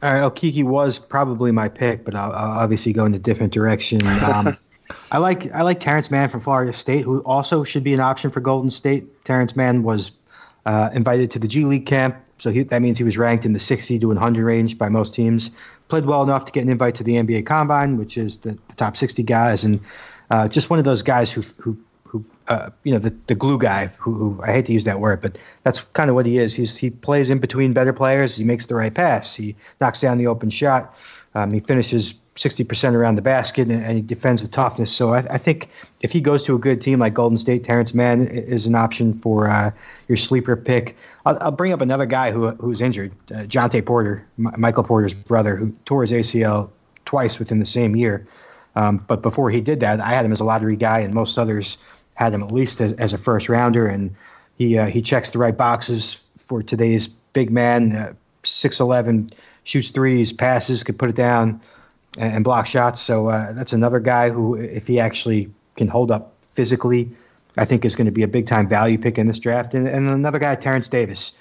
[0.04, 3.54] All right, Okeke was probably my pick, but I'll, I'll obviously go in a different
[3.54, 4.06] direction.
[4.06, 4.58] Um,
[5.12, 8.30] I like I like Terance Mann from Florida State, who also should be an option
[8.30, 9.26] for Golden State.
[9.26, 10.12] Terance Mann was
[10.66, 13.54] uh, invited to the G League camp, so he, that means he was ranked in
[13.54, 15.52] the 60 to 100 range by most teams.
[15.88, 18.76] Played well enough to get an invite to the NBA Combine, which is the, the
[18.76, 19.80] top 60 guys, and
[20.32, 23.58] uh, just one of those guys who who who uh, you know the, the glue
[23.58, 26.38] guy who, who I hate to use that word, but that's kind of what he
[26.38, 26.54] is.
[26.54, 28.36] He's he plays in between better players.
[28.36, 29.36] He makes the right pass.
[29.36, 30.96] He knocks down the open shot.
[31.36, 34.92] Um, he finishes 60% around the basket and, and he defends with toughness.
[34.92, 35.70] So I, I think
[36.02, 39.14] if he goes to a good team like Golden State, Terance Mann is an option
[39.20, 39.72] for uh,
[40.08, 40.98] your sleeper pick.
[41.26, 45.14] I'll, I'll bring up another guy who who's injured, uh, Jontay Porter, M- Michael Porter's
[45.14, 46.70] brother, who tore his ACL
[47.06, 48.28] twice within the same year.
[48.76, 51.38] Um, but before he did that, I had him as a lottery guy, and most
[51.38, 51.78] others
[52.16, 53.88] had him at least as, as a first rounder.
[53.88, 54.14] And
[54.58, 57.96] he uh, he checks the right boxes for today's big man.
[57.96, 58.14] Uh,
[58.44, 59.32] Six eleven,
[59.64, 61.62] shoots threes, passes, could put it down,
[62.18, 63.02] and, block shots.
[63.02, 67.10] So uh, that's another guy who, if he actually can hold up physically,
[67.58, 69.74] I think is going to be a big time value pick in this draft.
[69.74, 71.34] And, and another guy, Terence Davis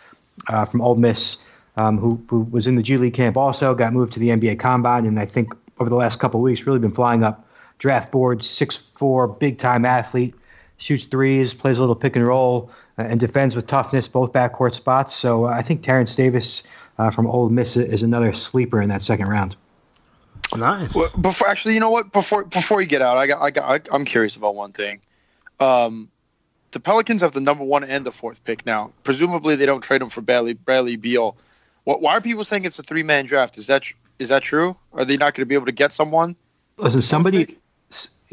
[0.48, 1.38] uh, from Ole Miss,
[1.76, 4.58] um, who, who was in the G League camp also, got moved to the NBA
[4.58, 7.46] Combine, and I think over the last couple weeks really been flying up
[7.78, 8.48] draft boards.
[8.48, 10.34] Six four, big time athlete,
[10.76, 14.74] shoots threes, plays a little pick and roll, uh, and defends with toughness, both backcourt
[14.74, 15.14] spots.
[15.14, 16.62] So uh, I think Terence Davis
[16.98, 19.56] uh, from Ole Miss is another sleeper in that second round.
[20.54, 20.94] Nice.
[20.94, 22.12] Well, Before actually, you know what?
[22.12, 25.00] Before before you get out, I got I got I, I'm curious about one thing.
[25.60, 26.10] Um,
[26.70, 28.92] the Pelicans have the number one and the fourth pick now.
[29.04, 31.36] Presumably, they don't trade them for Bradley Bradley Beal.
[31.84, 33.58] What, why are people saying it's a three man draft?
[33.58, 34.76] Is that tr- is that true?
[34.92, 36.36] Are they not going to be able to get someone?
[36.78, 37.48] Listen, somebody s-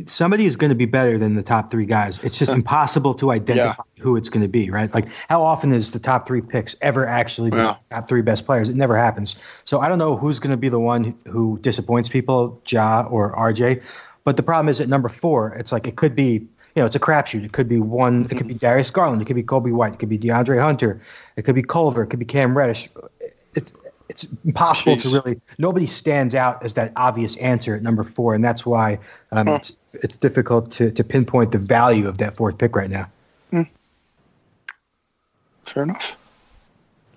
[0.07, 2.19] somebody is going to be better than the top three guys.
[2.19, 4.93] It's just impossible to identify who it's going to be, right?
[4.93, 7.75] Like, how often is the top three picks ever actually the Yeah.
[7.89, 8.69] top three best players?
[8.69, 9.35] It never happens.
[9.65, 13.35] So I don't know who's going to be the one who disappoints people, Ja or
[13.35, 13.81] RJ.
[14.23, 16.95] But the problem is at number four, it's like it could be, you know, it's
[16.95, 17.43] a crapshoot.
[17.43, 18.25] It could be one.
[18.25, 18.65] It could be mm-hmm.
[18.65, 19.21] Darius Garland.
[19.21, 19.93] It could be Coby White.
[19.93, 21.01] It could be DeAndre Hunter.
[21.35, 22.03] It could be Culver.
[22.03, 22.89] It could be Cam Reddish.
[23.55, 23.73] It's
[24.11, 25.41] it's impossible to really.
[25.57, 28.99] Nobody stands out as that obvious answer at number four, and that's why
[29.31, 29.53] um, Huh.
[29.55, 33.09] it's it's difficult to to pinpoint the value of that fourth pick right now.
[35.65, 36.17] Fair enough.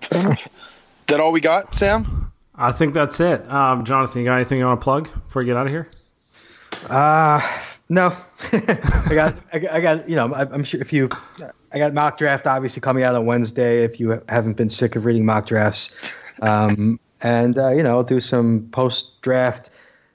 [0.00, 0.48] Fair enough.
[1.08, 2.30] That all we got, Saam?
[2.54, 3.46] I think that's it.
[3.50, 5.86] Um, Jonathan, you got anything you want to plug before we get out of here?
[6.88, 7.40] Uh
[7.90, 8.16] no,
[8.52, 11.10] I got, I got, I got, you know, I, I'm sure if you,
[11.72, 13.84] I got mock draft obviously coming out on Wednesday.
[13.84, 15.94] If you haven't been sick of reading mock drafts,
[16.44, 19.70] um, and uh, you know, I'll do some post draft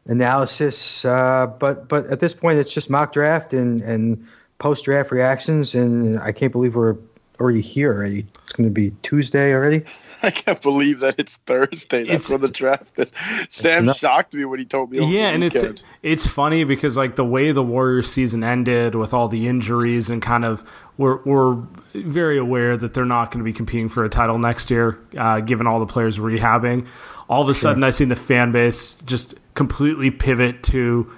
[0.06, 1.04] analysis.
[1.06, 4.26] Uh, but but at this point, it's just mock draft and and
[4.60, 6.98] post draft reactions, and I can't believe we're
[7.40, 8.26] already here already.
[8.44, 9.84] It's going to be Tuesday already.
[10.24, 11.99] I can't believe that it's Thursday.
[12.05, 13.11] That's It's- when the draft is.
[13.49, 13.99] Saam nuts.
[13.99, 14.99] shocked me when he told me.
[14.99, 15.63] yeah, the and it's
[16.03, 20.22] it's funny because like the way the Warriors season ended with all the injuries and
[20.22, 20.63] kind of
[20.97, 21.55] we're we're
[21.93, 25.39] very aware that they're not going to be competing for a title next year, uh,
[25.41, 26.86] given all the players rehabbing.
[27.30, 31.11] All of a sudden, I seen the fan base just completely pivot to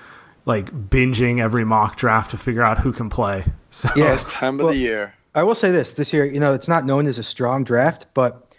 [0.45, 3.45] like binging every mock draft to figure out who can play.
[3.73, 4.07] So Yeah.
[4.09, 5.13] best time of Well, the year.
[5.33, 8.07] I will say this: this year, you know, it's not known as a strong draft,
[8.13, 8.50] but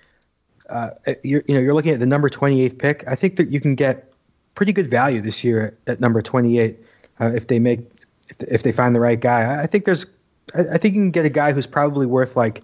[0.68, 0.90] uh,
[1.22, 3.04] you're, you know, you're looking at the number 28th pick.
[3.08, 4.12] I think that you can get
[4.54, 6.78] pretty good value this year at number 28
[7.20, 7.80] uh, if they make
[8.28, 9.42] if, if they find the right guy.
[9.42, 10.06] I, I think there's,
[10.54, 12.62] I, I think you can get a guy who's probably worth like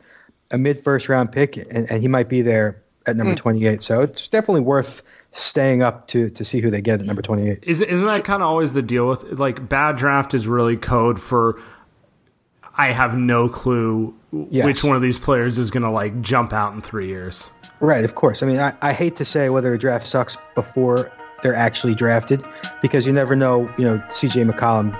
[0.50, 3.82] a mid first round pick, and, and he might be there at number 28.
[3.82, 7.58] So it's definitely worth staying up to to see who they get at number 28.
[7.62, 11.20] Is, isn't that kind of always the deal with like bad draft is really code
[11.20, 11.60] for
[12.74, 14.66] I have no clue Yes.
[14.66, 17.48] which one of these players is going to like jump out in three years.
[17.80, 18.42] Right, of course.
[18.42, 21.12] I mean, I, I hate to say whether a draft sucks before
[21.42, 22.44] they're actually drafted
[22.82, 23.72] because you never know.
[23.78, 24.96] You know, CJ McCollum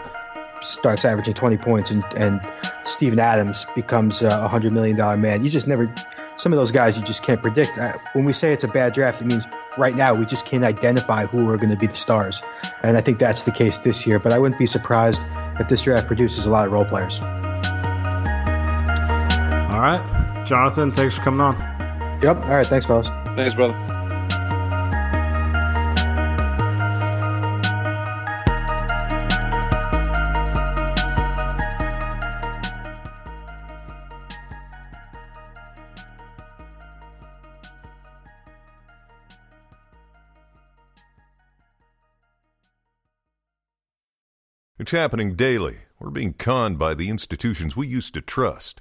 [0.63, 2.41] starts averaging 20 points and, and
[2.85, 5.45] Steven Adams becomes a $100 million man.
[5.45, 5.93] You just never,
[6.37, 7.73] some of those guys you just can't predict.
[8.13, 11.27] When we say it's a bad draft, it means right now we just can't identify
[11.27, 12.43] who are going to be the stars.
[12.83, 15.23] And I think that's the case this year, but I wouldn't be surprised
[15.61, 17.21] if this draft produces a lot of role players.
[19.71, 21.78] All right, Jonathan, thanks for coming on.
[22.23, 22.43] Yep.
[22.43, 22.67] All right.
[22.67, 23.09] Thanks, fellas.
[23.37, 23.77] Thanks, brother.
[44.81, 45.81] It's happening daily.
[45.99, 48.81] We're being conned by the institutions we used to trust.